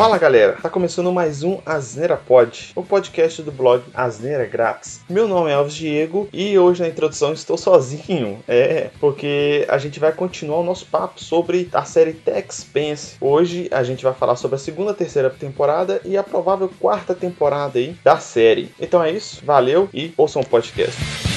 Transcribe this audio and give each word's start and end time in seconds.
Fala 0.00 0.16
galera, 0.16 0.56
tá 0.62 0.70
começando 0.70 1.12
mais 1.12 1.42
um 1.42 1.58
Asneira 1.66 2.16
Pod, 2.16 2.72
o 2.74 2.82
podcast 2.82 3.42
do 3.42 3.52
blog 3.52 3.82
Asneira 3.92 4.46
Grátis. 4.46 5.02
Meu 5.06 5.28
nome 5.28 5.50
é 5.50 5.52
Alves 5.52 5.74
Diego 5.74 6.26
e 6.32 6.58
hoje 6.58 6.80
na 6.80 6.88
introdução 6.88 7.34
estou 7.34 7.58
sozinho. 7.58 8.42
É, 8.48 8.88
porque 8.98 9.66
a 9.68 9.76
gente 9.76 10.00
vai 10.00 10.10
continuar 10.10 10.60
o 10.60 10.64
nosso 10.64 10.86
papo 10.86 11.22
sobre 11.22 11.68
a 11.74 11.84
série 11.84 12.14
Tex 12.14 12.64
Pense. 12.64 13.16
Hoje 13.20 13.68
a 13.70 13.82
gente 13.82 14.02
vai 14.02 14.14
falar 14.14 14.36
sobre 14.36 14.54
a 14.54 14.58
segunda, 14.58 14.94
terceira 14.94 15.28
temporada 15.28 16.00
e 16.02 16.16
a 16.16 16.22
provável 16.22 16.70
quarta 16.80 17.14
temporada 17.14 17.78
aí 17.78 17.94
da 18.02 18.16
série. 18.16 18.72
Então 18.80 19.02
é 19.04 19.10
isso, 19.10 19.44
valeu 19.44 19.86
e 19.92 20.14
ouçam 20.16 20.40
o 20.40 20.46
podcast. 20.46 21.29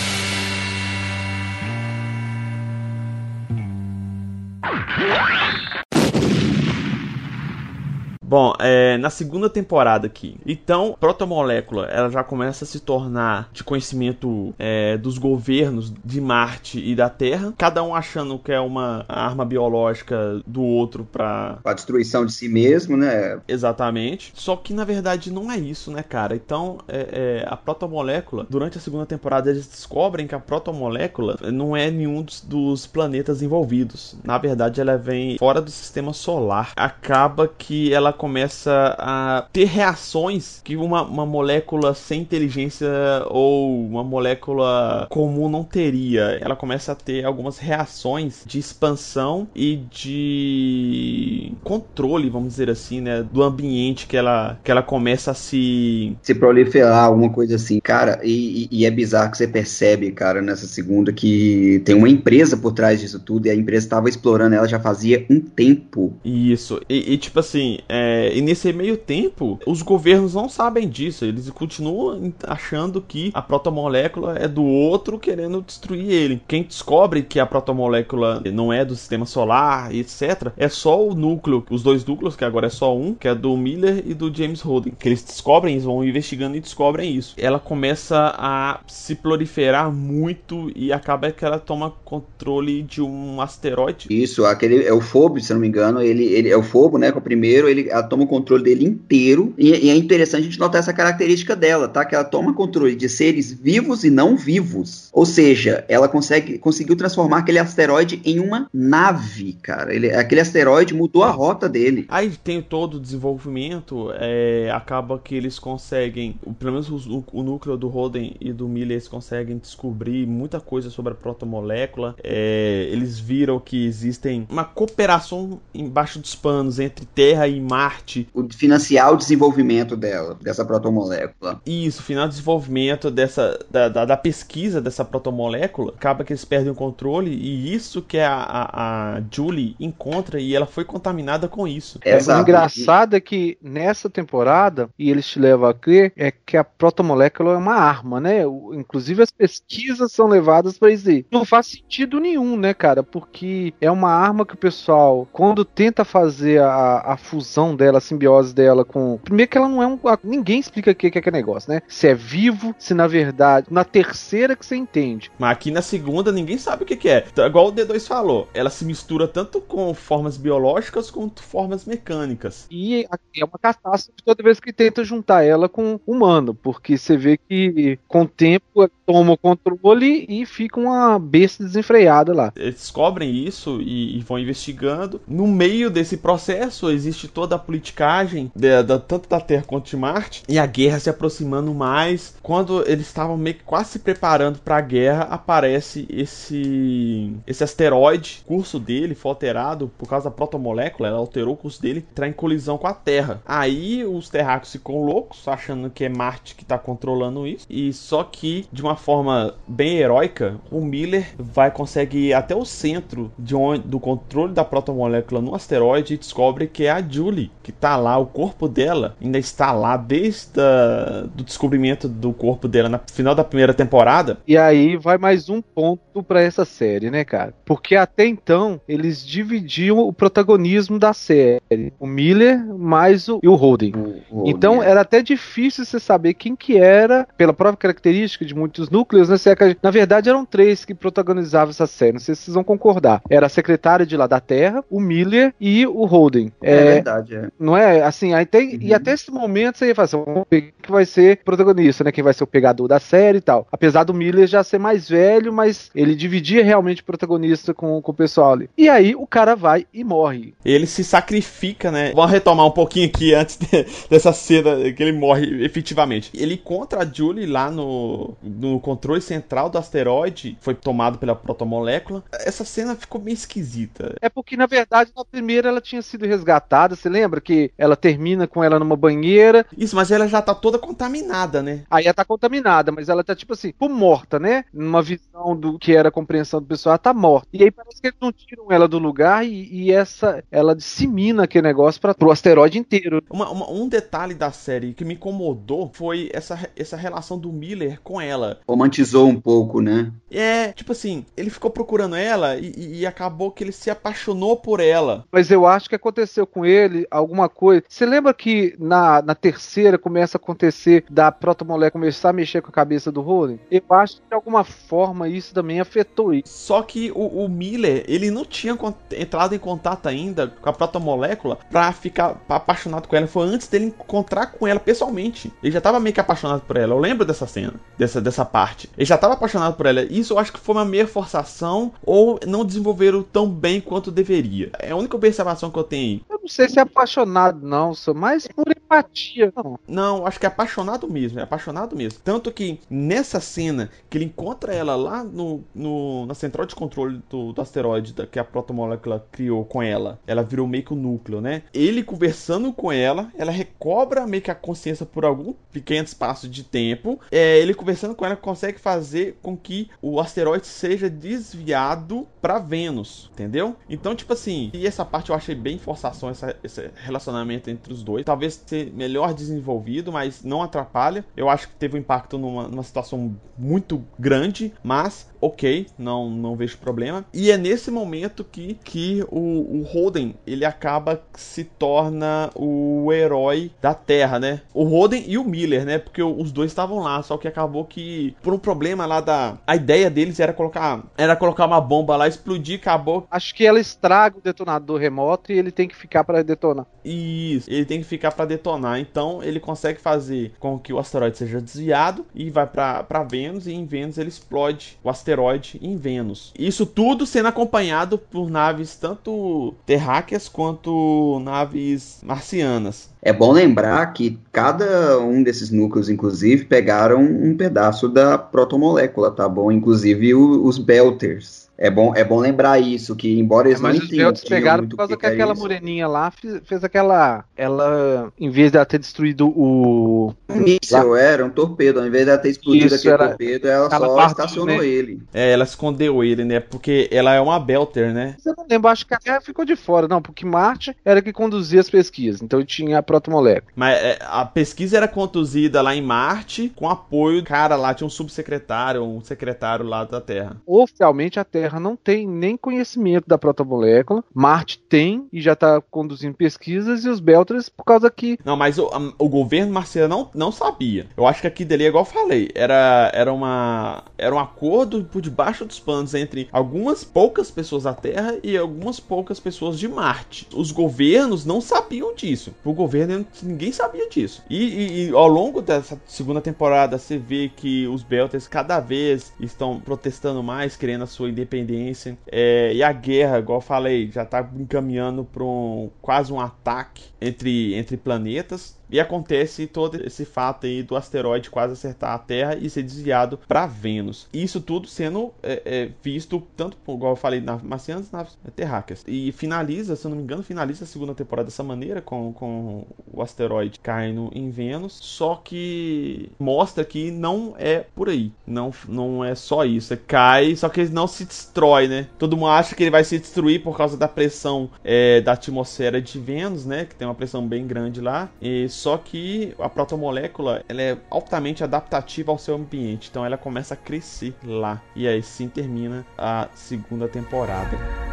Bom, 8.33 8.51
é, 8.57 8.97
na 8.97 9.11
segunda 9.11 9.47
temporada 9.47 10.07
aqui, 10.07 10.37
então, 10.43 10.97
protomolécula, 10.99 11.85
ela 11.85 12.09
já 12.09 12.23
começa 12.23 12.63
a 12.63 12.67
se 12.67 12.79
tornar 12.79 13.47
de 13.53 13.63
conhecimento 13.63 14.55
é, 14.57 14.97
dos 14.97 15.19
governos 15.19 15.93
de 16.03 16.19
Marte 16.19 16.79
e 16.79 16.95
da 16.95 17.11
Terra, 17.11 17.53
cada 17.55 17.83
um 17.83 17.93
achando 17.93 18.39
que 18.39 18.51
é 18.51 18.59
uma 18.59 19.05
arma 19.07 19.45
biológica 19.45 20.41
do 20.47 20.63
outro 20.63 21.07
para 21.11 21.59
a 21.63 21.73
destruição 21.73 22.25
de 22.25 22.33
si 22.33 22.49
mesmo, 22.49 22.97
né? 22.97 23.39
Exatamente. 23.47 24.33
Só 24.33 24.55
que 24.55 24.73
na 24.73 24.83
verdade 24.83 25.31
não 25.31 25.51
é 25.51 25.59
isso, 25.59 25.91
né, 25.91 26.01
cara? 26.01 26.35
Então, 26.35 26.79
é, 26.87 27.43
é, 27.43 27.45
a 27.47 27.55
protomolécula, 27.55 28.47
durante 28.49 28.79
a 28.79 28.81
segunda 28.81 29.05
temporada, 29.05 29.51
eles 29.51 29.67
descobrem 29.67 30.25
que 30.25 30.33
a 30.33 30.39
protomolécula 30.39 31.37
não 31.53 31.77
é 31.77 31.91
nenhum 31.91 32.23
dos, 32.23 32.41
dos 32.41 32.87
planetas 32.87 33.43
envolvidos. 33.43 34.15
Na 34.23 34.39
verdade, 34.39 34.81
ela 34.81 34.97
vem 34.97 35.37
fora 35.37 35.61
do 35.61 35.69
sistema 35.69 36.13
solar. 36.13 36.71
Acaba 36.75 37.47
que 37.47 37.93
ela 37.93 38.11
começa 38.23 38.95
a 38.97 39.45
ter 39.51 39.65
reações 39.65 40.61
que 40.63 40.77
uma, 40.77 41.03
uma 41.03 41.25
molécula 41.25 41.93
sem 41.93 42.21
inteligência 42.21 42.87
ou 43.27 43.85
uma 43.85 44.01
molécula 44.01 45.07
comum 45.09 45.49
não 45.49 45.61
teria. 45.61 46.39
Ela 46.39 46.55
começa 46.55 46.93
a 46.93 46.95
ter 46.95 47.25
algumas 47.25 47.57
reações 47.57 48.43
de 48.45 48.59
expansão 48.59 49.45
e 49.53 49.75
de 49.91 51.51
controle, 51.65 52.29
vamos 52.29 52.47
dizer 52.47 52.69
assim, 52.69 53.01
né, 53.01 53.21
do 53.29 53.43
ambiente 53.43 54.07
que 54.07 54.15
ela, 54.15 54.57
que 54.63 54.71
ela 54.71 54.81
começa 54.81 55.31
a 55.31 55.33
se 55.33 56.15
se 56.21 56.33
proliferar, 56.33 57.03
alguma 57.03 57.29
coisa 57.29 57.57
assim. 57.57 57.81
Cara, 57.81 58.21
e, 58.23 58.69
e 58.71 58.85
é 58.85 58.91
bizarro 58.91 59.31
que 59.31 59.37
você 59.37 59.49
percebe, 59.49 60.13
cara, 60.13 60.41
nessa 60.41 60.65
segunda 60.65 61.11
que 61.11 61.81
tem 61.83 61.93
uma 61.93 62.07
empresa 62.07 62.55
por 62.55 62.71
trás 62.71 63.01
disso 63.01 63.19
tudo 63.19 63.47
e 63.47 63.49
a 63.49 63.55
empresa 63.55 63.85
estava 63.85 64.07
explorando 64.07 64.55
ela 64.55 64.67
já 64.67 64.79
fazia 64.79 65.25
um 65.29 65.41
tempo. 65.41 66.13
Isso. 66.23 66.79
E, 66.87 67.11
e 67.13 67.17
tipo 67.17 67.41
assim, 67.41 67.79
é, 67.89 68.12
é, 68.13 68.35
e 68.35 68.41
nesse 68.41 68.71
meio 68.71 68.95
tempo, 68.95 69.59
os 69.65 69.81
governos 69.81 70.35
não 70.35 70.47
sabem 70.47 70.87
disso. 70.87 71.25
Eles 71.25 71.49
continuam 71.49 72.31
achando 72.43 73.01
que 73.01 73.31
a 73.33 73.41
protomolécula 73.41 74.37
é 74.37 74.47
do 74.47 74.63
outro 74.63 75.17
querendo 75.17 75.61
destruir 75.61 76.11
ele. 76.11 76.41
Quem 76.47 76.61
descobre 76.61 77.23
que 77.23 77.39
a 77.39 77.45
protomolécula 77.45 78.41
não 78.53 78.71
é 78.71 78.85
do 78.85 78.95
sistema 78.95 79.25
solar, 79.25 79.93
etc., 79.93 80.51
é 80.55 80.69
só 80.69 81.05
o 81.05 81.15
núcleo, 81.15 81.65
os 81.69 81.81
dois 81.81 82.05
núcleos, 82.05 82.35
que 82.35 82.45
agora 82.45 82.67
é 82.67 82.69
só 82.69 82.95
um, 82.95 83.15
que 83.15 83.27
é 83.27 83.33
do 83.33 83.57
Miller 83.57 84.03
e 84.05 84.13
do 84.13 84.33
James 84.33 84.61
Holden. 84.61 84.93
Que 84.99 85.09
eles 85.09 85.23
descobrem, 85.23 85.73
eles 85.73 85.85
vão 85.85 86.03
investigando 86.03 86.55
e 86.55 86.59
descobrem 86.59 87.15
isso. 87.15 87.33
Ela 87.37 87.59
começa 87.59 88.33
a 88.37 88.79
se 88.85 89.15
proliferar 89.15 89.91
muito 89.91 90.71
e 90.75 90.93
acaba 90.93 91.31
que 91.31 91.43
ela 91.43 91.57
toma 91.57 91.91
controle 92.05 92.83
de 92.83 93.01
um 93.01 93.41
asteroide. 93.41 94.07
Isso, 94.09 94.45
aquele 94.45 94.83
é 94.83 94.93
o 94.93 95.01
Fobo, 95.01 95.39
se 95.39 95.53
não 95.53 95.59
me 95.59 95.67
engano, 95.67 96.01
ele, 96.01 96.25
ele 96.25 96.49
é 96.49 96.57
o 96.57 96.63
Fobo, 96.63 96.97
né? 96.97 97.11
Que 97.11 97.17
é 97.17 97.19
o 97.19 97.23
primeiro, 97.23 97.67
ele 97.67 97.91
ela 97.93 98.03
toma 98.03 98.23
o 98.23 98.27
controle 98.27 98.63
dele 98.63 98.85
inteiro. 98.85 99.53
E, 99.57 99.69
e, 99.69 99.89
é 99.89 99.95
interessante 99.95 100.41
a 100.41 100.45
gente 100.45 100.59
notar 100.59 100.79
essa 100.79 100.91
característica 100.91 101.55
dela, 101.55 101.87
tá? 101.87 102.03
Que 102.03 102.15
ela 102.15 102.23
toma 102.23 102.53
controle 102.53 102.95
de 102.95 103.07
seres 103.07 103.53
vivos 103.53 104.03
e 104.03 104.09
não 104.09 104.35
vivos. 104.35 105.09
Ou 105.13 105.25
seja, 105.25 105.85
ela 105.87 106.07
consegue, 106.07 106.57
conseguiu 106.57 106.95
transformar 106.95 107.39
aquele 107.39 107.59
asteroide 107.59 108.19
em 108.25 108.39
uma 108.39 108.67
nave, 108.73 109.53
cara. 109.61 109.93
Ele, 109.93 110.11
aquele 110.11 110.41
asteroide 110.41 110.93
mudou 110.95 111.23
a 111.23 111.29
rota 111.29 111.69
dele. 111.69 112.05
Aí 112.09 112.31
tem 112.43 112.61
todo 112.61 112.95
o 112.95 112.99
desenvolvimento, 112.99 114.11
é, 114.15 114.71
acaba 114.73 115.19
que 115.19 115.35
eles 115.35 115.59
conseguem, 115.59 116.35
pelo 116.57 116.71
menos 116.71 116.89
o, 116.89 117.23
o, 117.31 117.43
núcleo 117.43 117.77
do 117.77 117.87
Roden 117.87 118.35
e 118.41 118.51
do 118.51 118.67
Miller, 118.67 118.93
eles 118.93 119.07
conseguem 119.07 119.57
descobrir 119.57 120.25
muita 120.25 120.59
coisa 120.59 120.89
sobre 120.89 121.13
a 121.13 121.15
protomolécula. 121.15 122.15
É, 122.23 122.87
eles 122.91 123.19
viram 123.19 123.59
que 123.59 123.85
existem 123.85 124.47
uma 124.49 124.63
cooperação 124.63 125.59
embaixo 125.73 126.17
dos 126.17 126.33
panos 126.33 126.79
entre 126.79 127.05
Terra 127.05 127.47
e 127.47 127.61
Marte 127.61 127.82
Marte. 127.83 128.27
O 128.33 128.47
financiar 128.51 129.11
o 129.13 129.17
desenvolvimento 129.17 129.95
dela, 129.95 130.37
dessa 130.41 130.63
protomolécula. 130.63 131.61
Isso, 131.65 132.01
final 132.01 132.25
de 132.27 132.35
desenvolvimento 132.35 133.11
dessa, 133.11 133.59
da, 133.69 133.89
da, 133.89 134.05
da, 134.05 134.17
pesquisa 134.17 134.81
dessa 134.81 135.03
protomolécula, 135.03 135.93
acaba 135.95 136.23
que 136.23 136.31
eles 136.31 136.45
perdem 136.45 136.71
o 136.71 136.75
controle 136.75 137.31
e 137.31 137.73
isso 137.73 138.01
que 138.01 138.19
a, 138.19 138.33
a, 138.33 139.15
a 139.17 139.23
Julie 139.29 139.75
encontra 139.79 140.39
e 140.39 140.55
ela 140.55 140.65
foi 140.65 140.85
contaminada 140.85 141.47
com 141.47 141.67
isso. 141.67 141.99
É, 142.03 142.17
o 142.17 142.39
engraçado 142.39 143.15
é 143.15 143.19
que 143.19 143.57
nessa 143.61 144.09
temporada, 144.09 144.89
e 144.97 145.09
eles 145.09 145.27
te 145.27 145.39
levam 145.39 145.69
a 145.69 145.73
crer, 145.73 146.13
é 146.15 146.31
que 146.31 146.55
a 146.55 146.63
protomolécula 146.63 147.53
é 147.53 147.57
uma 147.57 147.75
arma, 147.75 148.21
né? 148.21 148.43
Inclusive 148.73 149.23
as 149.23 149.31
pesquisas 149.31 150.11
são 150.11 150.27
levadas 150.27 150.77
para 150.77 150.91
isso. 150.91 151.03
Não 151.31 151.43
faz 151.43 151.67
sentido 151.67 152.19
nenhum, 152.19 152.55
né, 152.55 152.73
cara? 152.73 153.03
Porque 153.03 153.73
é 153.81 153.91
uma 153.91 154.11
arma 154.11 154.45
que 154.45 154.53
o 154.53 154.57
pessoal, 154.57 155.27
quando 155.33 155.65
tenta 155.65 156.05
fazer 156.05 156.61
a, 156.61 157.13
a 157.13 157.17
fusão 157.17 157.72
dela, 157.75 157.97
a 157.97 158.01
simbiose 158.01 158.53
dela 158.53 158.85
com. 158.85 159.17
Primeiro 159.23 159.49
que 159.49 159.57
ela 159.57 159.69
não 159.69 159.81
é 159.81 159.87
um. 159.87 159.99
Ninguém 160.23 160.59
explica 160.59 160.91
o 160.91 160.95
que 160.95 161.07
é 161.07 161.19
aquele 161.19 161.37
negócio, 161.37 161.71
né? 161.71 161.81
Se 161.87 162.07
é 162.07 162.15
vivo, 162.15 162.75
se 162.77 162.93
na 162.93 163.07
verdade. 163.07 163.67
Na 163.69 163.83
terceira 163.83 164.55
que 164.55 164.65
você 164.65 164.75
entende. 164.75 165.31
Mas 165.37 165.51
aqui 165.51 165.71
na 165.71 165.81
segunda 165.81 166.31
ninguém 166.31 166.57
sabe 166.57 166.83
o 166.83 166.85
que, 166.85 166.95
que 166.95 167.09
é. 167.09 167.25
Então, 167.31 167.45
igual 167.45 167.67
o 167.67 167.71
D2 167.71 168.07
falou, 168.07 168.47
ela 168.53 168.69
se 168.69 168.85
mistura 168.85 169.27
tanto 169.27 169.61
com 169.61 169.93
formas 169.93 170.37
biológicas 170.37 171.09
quanto 171.09 171.41
formas 171.41 171.85
mecânicas. 171.85 172.67
E 172.69 173.05
é 173.37 173.45
uma 173.45 173.59
catástrofe 173.59 174.21
toda 174.23 174.43
vez 174.43 174.59
que 174.59 174.73
tenta 174.73 175.03
juntar 175.03 175.43
ela 175.43 175.69
com 175.69 175.99
humano, 176.05 176.53
porque 176.53 176.97
você 176.97 177.17
vê 177.17 177.37
que 177.37 177.97
com 178.07 178.23
o 178.23 178.27
tempo 178.27 178.89
toma 179.05 179.33
o 179.33 179.37
controle 179.37 180.25
e 180.27 180.45
fica 180.45 180.79
uma 180.79 181.19
besta 181.19 181.63
desenfreada 181.63 182.33
lá. 182.33 182.53
Eles 182.55 182.75
descobrem 182.75 183.33
isso 183.33 183.81
e, 183.81 184.17
e 184.17 184.21
vão 184.21 184.39
investigando. 184.39 185.21
No 185.27 185.47
meio 185.47 185.89
desse 185.89 186.17
processo 186.17 186.89
existe 186.89 187.27
toda 187.27 187.55
a 187.55 187.59
politicagem 187.63 188.51
de, 188.55 188.83
de, 188.83 188.99
tanto 188.99 189.27
da 189.29 189.39
Terra 189.39 189.63
quanto 189.65 189.89
de 189.89 189.97
Marte 189.97 190.43
e 190.47 190.59
a 190.59 190.65
guerra 190.65 190.99
se 190.99 191.09
aproximando 191.09 191.73
mais. 191.73 192.35
Quando 192.41 192.83
eles 192.87 193.07
estavam 193.07 193.37
meio 193.37 193.55
que 193.55 193.63
quase 193.63 193.91
se 193.91 193.99
preparando 193.99 194.59
para 194.59 194.77
a 194.77 194.81
guerra, 194.81 195.23
aparece 195.23 196.07
esse 196.09 197.33
esse 197.47 197.63
asteroide. 197.63 198.41
O 198.45 198.55
curso 198.55 198.79
dele 198.79 199.15
foi 199.15 199.31
alterado 199.31 199.91
por 199.97 200.07
causa 200.07 200.29
da 200.29 200.35
protomolécula, 200.35 201.09
ela 201.09 201.17
alterou 201.17 201.53
o 201.53 201.57
curso 201.57 201.81
dele, 201.81 202.05
entrar 202.11 202.27
em 202.27 202.33
colisão 202.33 202.77
com 202.77 202.87
a 202.87 202.93
Terra. 202.93 203.41
Aí 203.45 204.05
os 204.05 204.29
terráqueos 204.29 204.71
ficam 204.71 205.03
loucos, 205.03 205.47
achando 205.47 205.89
que 205.89 206.05
é 206.05 206.09
Marte 206.09 206.55
que 206.55 206.63
está 206.63 206.77
controlando 206.77 207.47
isso. 207.47 207.65
E 207.69 207.91
só 207.93 208.23
que 208.23 208.65
de 208.71 208.81
uma 208.81 208.95
forma 208.95 209.55
bem 209.67 209.97
heróica, 209.97 210.59
o 210.71 210.81
Miller 210.81 211.33
vai 211.37 211.71
conseguir 211.71 212.27
ir 212.27 212.33
até 212.33 212.55
o 212.55 212.65
centro 212.65 213.31
de 213.37 213.55
onde, 213.55 213.87
do 213.87 213.99
controle 213.99 214.53
da 214.53 214.65
protomolécula 214.65 215.41
no 215.41 215.55
asteroide 215.55 216.13
e 216.13 216.17
descobre 216.17 216.67
que 216.67 216.85
é 216.85 216.91
a 216.91 217.01
Julie, 217.01 217.51
que 217.61 217.71
tá 217.71 217.95
lá, 217.95 218.17
o 218.17 218.25
corpo 218.25 218.67
dela 218.67 219.15
ainda 219.21 219.37
está 219.37 219.71
lá 219.71 219.95
desde 219.95 220.59
o 220.59 221.43
descobrimento 221.43 222.07
do 222.07 222.33
corpo 222.33 222.67
dela 222.67 222.89
no 222.89 222.99
final 223.11 223.33
da 223.33 223.43
primeira 223.43 223.73
temporada. 223.73 224.37
E 224.47 224.57
aí 224.57 224.97
vai 224.97 225.17
mais 225.17 225.49
um 225.49 225.61
ponto 225.61 226.23
para 226.23 226.41
essa 226.41 226.65
série, 226.65 227.09
né, 227.09 227.23
cara? 227.23 227.53
Porque 227.65 227.95
até 227.95 228.25
então 228.25 228.79
eles 228.87 229.25
dividiam 229.25 229.99
o 229.99 230.13
protagonismo 230.13 230.99
da 230.99 231.13
série, 231.13 231.93
o 231.99 232.05
Miller 232.05 232.63
mais 232.77 233.27
o, 233.29 233.39
e 233.41 233.47
o 233.47 233.55
Holden. 233.55 233.93
O, 233.95 234.43
o 234.43 234.49
então 234.49 234.81
era 234.83 235.01
até 235.01 235.21
difícil 235.21 235.85
você 235.85 235.99
saber 235.99 236.33
quem 236.33 236.55
que 236.55 236.77
era, 236.77 237.27
pela 237.37 237.53
própria 237.53 237.77
característica 237.77 238.45
de 238.45 238.53
muitos 238.53 238.89
núcleos, 238.89 239.29
né? 239.29 239.35
Na 239.81 239.91
verdade 239.91 240.29
eram 240.29 240.45
três 240.45 240.85
que 240.85 240.93
protagonizavam 240.93 241.69
essa 241.69 241.87
série, 241.87 242.13
não 242.13 242.19
sei 242.19 242.35
se 242.35 242.43
vocês 242.43 242.55
vão 242.55 242.63
concordar. 242.63 243.21
Era 243.29 243.45
a 243.45 243.49
secretária 243.49 244.05
de 244.05 244.17
lá 244.17 244.27
da 244.27 244.39
Terra, 244.39 244.83
o 244.89 244.99
Miller 244.99 245.53
e 245.59 245.85
o 245.87 246.05
Holden. 246.05 246.51
É, 246.61 246.75
é 246.75 246.83
verdade, 246.95 247.35
é. 247.35 247.42
Não 247.59 247.75
é? 247.75 248.01
Assim, 248.01 248.33
aí 248.33 248.45
tem, 248.45 248.75
uhum. 248.75 248.79
e 248.81 248.93
até 248.93 249.13
esse 249.13 249.31
momento 249.31 249.77
você 249.77 249.87
ia 249.87 249.95
falar 249.95 250.05
assim, 250.05 250.23
quem 250.49 250.73
que 250.81 250.91
vai 250.91 251.05
ser 251.05 251.37
protagonista, 251.43 252.03
né? 252.03 252.11
Quem 252.11 252.23
vai 252.23 252.33
ser 252.33 252.43
o 252.43 252.47
pegador 252.47 252.87
da 252.87 252.99
série 252.99 253.37
e 253.37 253.41
tal. 253.41 253.67
Apesar 253.71 254.03
do 254.03 254.13
Miller 254.13 254.47
já 254.47 254.63
ser 254.63 254.79
mais 254.79 255.09
velho, 255.09 255.53
mas 255.53 255.89
ele 255.95 256.15
dividia 256.15 256.63
realmente 256.63 257.01
o 257.01 257.05
protagonista 257.05 257.73
com, 257.73 258.01
com 258.01 258.11
o 258.11 258.15
pessoal 258.15 258.53
ali. 258.53 258.69
E 258.77 258.89
aí 258.89 259.15
o 259.15 259.25
cara 259.25 259.55
vai 259.55 259.85
e 259.93 260.03
morre. 260.03 260.53
Ele 260.63 260.85
se 260.85 261.03
sacrifica, 261.03 261.91
né? 261.91 262.11
Vamos 262.13 262.31
retomar 262.31 262.65
um 262.65 262.71
pouquinho 262.71 263.07
aqui 263.07 263.33
antes 263.33 263.57
de, 263.57 263.85
dessa 264.09 264.33
cena 264.33 264.91
que 264.91 265.01
ele 265.01 265.13
morre 265.13 265.63
efetivamente. 265.63 266.31
Ele 266.33 266.55
encontra 266.55 267.01
a 267.01 267.05
Julie 267.05 267.45
lá 267.45 267.71
no, 267.71 268.35
no 268.41 268.79
controle 268.79 269.21
central 269.21 269.69
do 269.69 269.77
asteroide, 269.77 270.57
foi 270.59 270.75
tomado 270.75 271.17
pela 271.17 271.35
protomolécula. 271.35 272.23
Essa 272.31 272.65
cena 272.65 272.95
ficou 272.95 273.21
meio 273.21 273.35
esquisita. 273.35 274.15
É 274.21 274.29
porque, 274.29 274.57
na 274.57 274.65
verdade, 274.65 275.11
na 275.15 275.23
primeira 275.23 275.69
ela 275.69 275.81
tinha 275.81 276.01
sido 276.01 276.25
resgatada 276.25 276.95
você 276.95 277.09
lembra? 277.09 277.32
Lembra 277.33 277.41
que 277.41 277.71
ela 277.77 277.95
termina 277.95 278.47
com 278.47 278.63
ela 278.63 278.79
numa 278.79 278.95
banheira. 278.95 279.65
Isso, 279.77 279.95
mas 279.95 280.11
ela 280.11 280.27
já 280.27 280.41
tá 280.41 280.53
toda 280.53 280.77
contaminada, 280.77 281.61
né? 281.61 281.83
Aí 281.89 282.05
ela 282.05 282.13
tá 282.13 282.25
contaminada, 282.25 282.91
mas 282.91 283.09
ela 283.09 283.23
tá 283.23 283.35
tipo 283.35 283.53
assim, 283.53 283.71
por 283.71 283.89
morta, 283.89 284.39
né? 284.39 284.65
Numa 284.73 285.01
visão 285.01 285.55
do 285.55 285.79
que 285.79 285.95
era 285.95 286.09
a 286.09 286.11
compreensão 286.11 286.61
do 286.61 286.67
pessoal, 286.67 286.91
ela 286.91 286.97
tá 286.97 287.13
morta. 287.13 287.47
E 287.51 287.63
aí 287.63 287.71
parece 287.71 288.01
que 288.01 288.07
eles 288.07 288.17
não 288.21 288.31
tiram 288.31 288.71
ela 288.71 288.87
do 288.87 288.99
lugar 288.99 289.45
e, 289.45 289.67
e 289.71 289.91
essa 289.91 290.43
ela 290.51 290.75
dissemina 290.75 291.43
aquele 291.43 291.67
negócio 291.67 291.99
para 291.99 292.13
pro 292.13 292.31
asteroide 292.31 292.77
inteiro. 292.77 293.23
Uma, 293.29 293.49
uma, 293.49 293.69
um 293.71 293.87
detalhe 293.87 294.33
da 294.33 294.51
série 294.51 294.93
que 294.93 295.05
me 295.05 295.15
incomodou 295.15 295.91
foi 295.93 296.29
essa, 296.33 296.69
essa 296.75 296.97
relação 296.97 297.37
do 297.37 297.51
Miller 297.51 297.99
com 298.03 298.19
ela. 298.19 298.59
Romantizou 298.67 299.27
um 299.27 299.39
pouco, 299.39 299.81
né? 299.81 300.11
É, 300.29 300.71
tipo 300.73 300.91
assim, 300.91 301.25
ele 301.35 301.49
ficou 301.49 301.71
procurando 301.71 302.15
ela 302.15 302.57
e, 302.57 302.99
e 302.99 303.05
acabou 303.05 303.51
que 303.51 303.63
ele 303.63 303.71
se 303.71 303.89
apaixonou 303.89 304.57
por 304.57 304.79
ela. 304.79 305.25
Mas 305.31 305.49
eu 305.49 305.65
acho 305.65 305.89
que 305.89 305.95
aconteceu 305.95 306.45
com 306.45 306.65
ele 306.65 307.07
alguma 307.23 307.49
coisa. 307.49 307.83
Você 307.87 308.05
lembra 308.05 308.33
que 308.33 308.75
na, 308.79 309.21
na 309.21 309.35
terceira 309.35 309.97
começa 309.97 310.37
a 310.37 310.39
acontecer 310.39 311.05
da 311.09 311.31
protomolécula 311.31 312.03
começar 312.03 312.29
a 312.29 312.33
mexer 312.33 312.61
com 312.61 312.69
a 312.69 312.73
cabeça 312.73 313.11
do 313.11 313.21
Holden? 313.21 313.59
Eu 313.71 313.83
acho 313.91 314.17
que 314.17 314.27
de 314.27 314.33
alguma 314.33 314.63
forma 314.63 315.27
isso 315.27 315.53
também 315.53 315.79
afetou 315.79 316.33
isso. 316.33 316.47
Só 316.47 316.81
que 316.81 317.11
o, 317.11 317.43
o 317.43 317.47
Miller, 317.47 318.03
ele 318.07 318.31
não 318.31 318.43
tinha 318.43 318.77
entrado 319.11 319.55
em 319.55 319.59
contato 319.59 320.07
ainda 320.07 320.47
com 320.47 320.69
a 320.69 320.73
protomolécula 320.73 321.57
pra 321.69 321.91
ficar 321.91 322.41
apaixonado 322.49 323.07
com 323.07 323.15
ela. 323.15 323.27
Foi 323.27 323.47
antes 323.47 323.67
dele 323.67 323.85
encontrar 323.85 324.47
com 324.47 324.67
ela 324.67 324.79
pessoalmente. 324.79 325.51
Ele 325.61 325.71
já 325.71 325.79
tava 325.79 325.99
meio 325.99 326.13
que 326.13 326.19
apaixonado 326.19 326.61
por 326.61 326.77
ela. 326.77 326.93
Eu 326.93 326.99
lembro 326.99 327.25
dessa 327.25 327.47
cena, 327.47 327.73
dessa, 327.97 328.19
dessa 328.19 328.43
parte. 328.43 328.89
Ele 328.97 329.05
já 329.05 329.17
tava 329.17 329.35
apaixonado 329.35 329.75
por 329.75 329.85
ela. 329.85 330.03
Isso 330.03 330.33
eu 330.33 330.39
acho 330.39 330.51
que 330.51 330.59
foi 330.59 330.75
uma 330.75 330.85
meia 330.85 331.07
forçação 331.07 331.93
ou 332.05 332.39
não 332.45 332.65
desenvolveram 332.65 333.23
tão 333.23 333.47
bem 333.47 333.79
quanto 333.79 334.11
deveria. 334.11 334.71
É 334.79 334.91
a 334.91 334.95
única 334.95 335.15
observação 335.15 335.69
que 335.69 335.79
eu 335.79 335.83
tenho. 335.83 336.21
Não 336.43 336.49
sei 336.49 336.67
se 336.67 336.77
é 336.77 336.81
apaixonado, 336.81 337.65
não, 337.65 337.93
sou 337.93 338.13
mais 338.13 338.45
por 338.45 338.69
empatia. 338.69 339.51
Não. 339.55 339.79
não, 339.87 340.27
acho 340.27 340.37
que 340.37 340.45
é 340.45 340.49
apaixonado 340.49 341.09
mesmo, 341.09 341.39
é 341.39 341.43
apaixonado 341.43 341.95
mesmo. 341.95 342.19
Tanto 342.21 342.51
que 342.51 342.81
nessa 342.89 343.39
cena 343.39 343.89
que 344.09 344.17
ele 344.17 344.25
encontra 344.25 344.73
ela 344.73 344.93
lá 344.93 345.23
no, 345.23 345.63
no 345.73 346.25
na 346.25 346.33
central 346.33 346.65
de 346.65 346.75
controle 346.75 347.21
do, 347.29 347.53
do 347.53 347.61
asteroide 347.61 348.13
que 348.29 348.37
a 348.37 348.43
protomolécula 348.43 349.25
criou 349.31 349.63
com 349.63 349.81
ela, 349.81 350.19
ela 350.27 350.43
virou 350.43 350.67
meio 350.67 350.83
que 350.83 350.91
o 350.91 350.97
núcleo, 350.97 351.39
né? 351.39 351.63
Ele 351.73 352.03
conversando 352.03 352.73
com 352.73 352.91
ela, 352.91 353.31
ela 353.37 353.51
recobra 353.51 354.27
meio 354.27 354.43
que 354.43 354.51
a 354.51 354.55
consciência 354.55 355.05
por 355.05 355.23
algum 355.23 355.53
pequeno 355.71 356.05
espaço 356.05 356.49
de 356.49 356.63
tempo. 356.63 357.21
É, 357.31 357.57
ele 357.57 357.73
conversando 357.73 358.15
com 358.15 358.25
ela 358.25 358.35
consegue 358.35 358.79
fazer 358.79 359.37
com 359.41 359.55
que 359.55 359.89
o 360.01 360.19
asteroide 360.19 360.67
seja 360.67 361.09
desviado 361.09 362.27
para 362.41 362.59
Vênus, 362.59 363.29
entendeu? 363.31 363.77
Então, 363.89 364.13
tipo 364.13 364.33
assim, 364.33 364.69
e 364.73 364.85
essa 364.85 365.05
parte 365.05 365.29
eu 365.29 365.35
achei 365.35 365.55
bem 365.55 365.79
forçação 365.79 366.32
essa, 366.33 366.55
esse 366.63 366.91
relacionamento 366.95 367.69
entre 367.69 367.93
os 367.93 368.03
dois. 368.03 368.25
Talvez 368.25 368.61
ser 368.65 368.91
melhor 368.93 369.33
desenvolvido, 369.33 370.11
mas 370.11 370.43
não 370.43 370.61
atrapalha. 370.61 371.25
Eu 371.35 371.49
acho 371.49 371.67
que 371.69 371.75
teve 371.75 371.95
um 371.95 371.99
impacto 371.99 372.37
numa, 372.37 372.67
numa 372.67 372.83
situação 372.83 373.35
muito 373.57 374.03
grande, 374.19 374.73
mas 374.83 375.31
ok, 375.43 375.87
não, 375.97 376.29
não 376.29 376.55
vejo 376.55 376.77
problema. 376.77 377.25
E 377.33 377.51
é 377.51 377.57
nesse 377.57 377.91
momento 377.91 378.43
que, 378.43 378.75
que 378.83 379.25
o, 379.29 379.79
o 379.79 379.83
Holden 379.83 380.35
ele 380.47 380.63
acaba 380.63 381.21
se 381.33 381.65
torna 381.65 382.49
o 382.55 383.11
herói 383.11 383.71
da 383.81 383.93
Terra, 383.93 384.39
né? 384.39 384.61
O 384.73 384.83
Holden 384.83 385.25
e 385.27 385.37
o 385.37 385.43
Miller, 385.43 385.85
né? 385.85 385.99
Porque 385.99 386.23
os 386.23 386.51
dois 386.51 386.71
estavam 386.71 386.99
lá, 386.99 387.21
só 387.21 387.37
que 387.37 387.47
acabou 387.47 387.83
que 387.83 388.35
por 388.41 388.53
um 388.53 388.57
problema 388.57 389.05
lá 389.05 389.19
da 389.19 389.57
a 389.67 389.75
ideia 389.75 390.09
deles 390.09 390.39
era 390.39 390.53
colocar 390.53 391.03
era 391.17 391.35
colocar 391.35 391.65
uma 391.65 391.81
bomba 391.81 392.15
lá, 392.15 392.27
explodir, 392.27 392.79
acabou. 392.79 393.27
Acho 393.29 393.53
que 393.53 393.65
ela 393.65 393.79
estraga 393.79 394.37
o 394.37 394.41
detonador 394.41 394.99
remoto 394.99 395.51
e 395.51 395.57
ele 395.57 395.71
tem 395.71 395.87
que 395.87 395.95
ficar 395.95 396.22
para 396.23 396.43
detonar. 396.43 396.85
Isso, 397.03 397.69
ele 397.69 397.85
tem 397.85 397.99
que 397.99 398.05
ficar 398.05 398.31
para 398.31 398.45
detonar. 398.45 398.99
Então 398.99 399.43
ele 399.43 399.59
consegue 399.59 399.99
fazer 399.99 400.53
com 400.59 400.79
que 400.79 400.93
o 400.93 400.99
asteroide 400.99 401.37
seja 401.37 401.61
desviado 401.61 402.25
e 402.33 402.49
vai 402.49 402.67
para 402.67 403.23
Vênus 403.23 403.67
e 403.67 403.73
em 403.73 403.85
Vênus 403.85 404.17
ele 404.17 404.29
explode 404.29 404.97
o 405.03 405.09
asteroide 405.09 405.33
asteroide 405.33 405.79
em 405.81 405.97
Vênus. 405.97 406.53
Isso 406.57 406.85
tudo 406.85 407.25
sendo 407.25 407.47
acompanhado 407.47 408.17
por 408.17 408.49
naves 408.49 408.95
tanto 408.95 409.73
terráqueas 409.85 410.47
quanto 410.47 411.39
naves 411.43 412.19
marcianas. 412.23 413.09
É 413.21 413.31
bom 413.31 413.51
lembrar 413.51 414.05
que 414.13 414.37
cada 414.51 415.17
um 415.19 415.41
desses 415.41 415.71
núcleos, 415.71 416.09
inclusive, 416.09 416.65
pegaram 416.65 417.21
um 417.21 417.55
pedaço 417.55 418.09
da 418.09 418.37
protomolécula, 418.37 419.31
tá 419.31 419.47
bom? 419.47 419.71
Inclusive 419.71 420.33
o, 420.33 420.65
os 420.65 420.77
Belters. 420.77 421.62
É 421.77 421.89
bom, 421.89 422.13
é 422.15 422.23
bom 422.23 422.39
lembrar 422.39 422.79
isso, 422.79 423.15
que 423.15 423.39
embora 423.39 423.67
eles 423.67 423.79
é, 423.79 423.83
mas 423.83 423.97
não 423.97 424.05
os 424.05 424.09
Belters 424.09 424.43
pegaram 424.47 424.87
por 424.87 424.95
causa 424.95 425.15
que, 425.15 425.19
que 425.19 425.25
aquela 425.25 425.53
isso. 425.53 425.61
moreninha 425.61 426.07
lá 426.07 426.29
fez, 426.29 426.61
fez, 426.65 426.83
aquela. 426.83 427.45
Ela, 427.57 428.31
em 428.39 428.49
vez 428.49 428.71
de 428.71 428.77
ela 428.77 428.85
ter 428.85 428.99
destruído 428.99 429.47
o. 429.47 430.33
Um 430.47 430.59
míssil, 430.59 431.15
era 431.15 431.43
um 431.43 431.49
torpedo. 431.49 431.99
Ao 431.99 432.07
invés 432.07 432.25
de 432.25 432.31
ela 432.31 432.39
ter 432.39 432.49
explodido 432.49 432.85
isso, 432.85 432.95
aquele 432.95 433.13
era... 433.13 433.27
torpedo, 433.29 433.67
ela 433.67 433.89
só 433.89 434.27
estacionou 434.27 434.77
né? 434.77 434.85
ele. 434.85 435.21
É, 435.33 435.51
ela 435.51 435.63
escondeu 435.63 436.23
ele, 436.23 436.45
né? 436.45 436.59
Porque 436.59 437.09
ela 437.11 437.33
é 437.33 437.41
uma 437.41 437.59
Belter, 437.59 438.13
né? 438.13 438.37
Eu 438.45 438.53
não 438.55 438.65
lembro, 438.69 438.89
acho 438.89 439.07
que 439.07 439.15
ela 439.25 439.41
ficou 439.41 439.65
de 439.65 439.75
fora, 439.75 440.07
não, 440.07 440.21
porque 440.21 440.45
Marte 440.45 440.95
era 441.03 441.21
que 441.21 441.33
conduzia 441.33 441.79
as 441.79 441.89
pesquisas, 441.89 442.41
então 442.41 442.63
tinha 442.63 442.99
a 442.99 443.03
protomolécula. 443.03 443.71
Mas 443.75 443.97
é, 443.97 444.19
a 444.21 444.45
pesquisa 444.45 444.97
era 444.97 445.07
conduzida 445.07 445.81
lá 445.81 445.95
em 445.95 446.01
Marte 446.01 446.71
com 446.75 446.87
apoio 446.87 447.41
do 447.41 447.47
cara 447.47 447.75
lá, 447.75 447.93
tinha 447.93 448.05
um 448.07 448.11
subsecretário, 448.11 449.03
um 449.03 449.21
secretário 449.21 449.85
lá 449.85 450.03
da 450.03 450.21
Terra. 450.21 450.57
Oficialmente 450.65 451.39
a 451.39 451.43
Terra 451.43 451.62
Terra 451.63 451.79
não 451.79 451.95
tem 451.95 452.27
nem 452.27 452.57
conhecimento 452.57 453.25
da 453.25 453.37
protomolécula. 453.37 454.21
Marte 454.33 454.77
tem 454.77 455.29
e 455.31 455.41
já 455.41 455.53
está 455.53 455.79
conduzindo 455.79 456.35
pesquisas 456.35 457.05
e 457.05 457.09
os 457.09 457.21
Belters 457.21 457.69
por 457.69 457.85
causa 457.85 458.11
que. 458.11 458.37
Não, 458.43 458.57
mas 458.57 458.77
o, 458.77 458.89
o 459.17 459.29
governo 459.29 459.71
marciano 459.71 460.09
não, 460.09 460.29
não 460.35 460.51
sabia. 460.51 461.07
Eu 461.15 461.25
acho 461.25 461.39
que 461.39 461.47
aqui 461.47 461.63
dele 461.63 461.85
é 461.85 461.87
igual 461.87 462.01
eu 462.01 462.11
falei. 462.11 462.49
Era, 462.53 463.09
era, 463.13 463.31
uma, 463.31 464.03
era 464.17 464.35
um 464.35 464.39
acordo 464.39 465.05
por 465.05 465.21
debaixo 465.21 465.63
dos 465.63 465.79
panos 465.79 466.13
entre 466.13 466.49
algumas 466.51 467.05
poucas 467.05 467.49
pessoas 467.49 467.83
da 467.83 467.93
Terra 467.93 468.35
e 468.43 468.57
algumas 468.57 468.99
poucas 468.99 469.39
pessoas 469.39 469.79
de 469.79 469.87
Marte. 469.87 470.49
Os 470.53 470.69
governos 470.69 471.45
não 471.45 471.61
sabiam 471.61 472.13
disso. 472.13 472.53
O 472.65 472.73
governo 472.73 473.25
ninguém 473.41 473.71
sabia 473.71 474.09
disso. 474.09 474.43
E, 474.49 474.57
e, 474.57 475.07
e 475.07 475.11
ao 475.11 475.29
longo 475.29 475.61
dessa 475.61 475.97
segunda 476.05 476.41
temporada 476.41 476.97
você 476.97 477.17
vê 477.17 477.49
que 477.55 477.87
os 477.87 478.03
Belters 478.03 478.49
cada 478.49 478.81
vez 478.81 479.31
estão 479.39 479.79
protestando 479.79 480.43
mais, 480.43 480.75
querendo 480.75 481.03
a 481.05 481.07
sua 481.07 481.29
independência 481.29 481.52
independência. 481.57 482.17
É, 482.31 482.73
e 482.73 482.83
a 482.83 482.91
guerra, 482.91 483.39
igual 483.39 483.57
eu 483.57 483.61
falei, 483.61 484.09
já 484.11 484.23
está 484.23 484.47
encaminhando 484.57 485.23
para 485.23 485.43
um, 485.43 485.89
quase 486.01 486.33
um 486.33 486.39
ataque 486.39 487.12
entre, 487.27 487.75
entre 487.75 487.97
planetas. 487.97 488.77
E 488.93 488.99
acontece 488.99 489.65
todo 489.65 489.99
esse 490.05 490.23
fato 490.23 490.67
aí 490.67 490.83
do 490.83 490.95
asteroide 490.95 491.49
quase 491.49 491.73
acertar 491.73 492.13
a 492.13 492.19
Terra 492.19 492.55
e 492.55 492.69
ser 492.69 492.83
desviado 492.83 493.39
para 493.47 493.65
Vênus. 493.65 494.27
Isso 494.31 494.61
tudo 494.61 494.87
sendo 494.87 495.33
é, 495.41 495.63
é, 495.65 495.89
visto 496.03 496.43
tanto, 496.55 496.77
igual 496.87 497.13
eu 497.13 497.15
falei, 497.15 497.41
na 497.41 497.57
marcianas 497.57 498.09
e 498.09 498.13
nas 498.13 498.37
terráqueas. 498.55 499.03
E 499.07 499.31
finaliza, 499.31 499.95
se 499.95 500.05
eu 500.05 500.09
não 500.09 500.17
me 500.17 500.23
engano, 500.23 500.43
finaliza 500.43 500.83
a 500.83 500.87
segunda 500.87 501.15
temporada 501.15 501.47
dessa 501.47 501.63
maneira, 501.63 502.03
com, 502.03 502.31
com 502.33 502.85
o 503.11 503.19
asteroide 503.23 503.79
caindo 503.79 504.29
em 504.31 504.51
Vênus. 504.51 504.99
Só 505.01 505.41
que 505.43 506.29
mostra 506.39 506.85
que 506.85 507.09
não 507.09 507.55
é 507.57 507.85
por 507.95 508.09
aí. 508.09 508.31
Não, 508.45 508.71
não 508.87 509.25
é 509.25 509.33
só 509.33 509.65
isso. 509.65 509.91
É 509.95 509.97
cai, 509.97 510.55
só 510.55 510.69
que 510.69 510.81
ele 510.81 510.91
não 510.91 511.07
se 511.07 511.25
destrói, 511.25 511.87
né? 511.87 512.07
Todo 512.19 512.37
mundo 512.37 512.49
acha 512.49 512.75
que 512.75 512.83
ele 512.83 512.91
vai 512.91 513.03
se 513.03 513.17
destruir 513.17 513.63
por 513.63 513.75
causa 513.75 513.97
da 513.97 514.07
pressão 514.07 514.69
é, 514.83 515.19
da 515.19 515.31
atmosfera 515.31 515.99
de 515.99 516.19
Vênus, 516.19 516.63
né? 516.63 516.85
Que 516.85 516.93
tem 516.93 517.07
uma 517.07 517.12
pressão 517.13 517.47
bem 517.47 517.65
grande 517.65 518.01
lá. 518.01 518.29
E 518.41 518.67
só 518.69 518.97
que 518.97 519.53
a 519.59 519.69
protomolécula 519.69 520.63
ela 520.67 520.81
é 520.81 520.97
altamente 521.09 521.63
adaptativa 521.63 522.31
ao 522.31 522.37
seu 522.37 522.55
ambiente, 522.55 523.09
então 523.09 523.25
ela 523.25 523.37
começa 523.37 523.73
a 523.73 523.77
crescer 523.77 524.35
lá. 524.43 524.81
E 524.95 525.07
aí 525.07 525.21
sim 525.21 525.47
termina 525.47 526.05
a 526.17 526.47
segunda 526.53 527.07
temporada. 527.07 528.12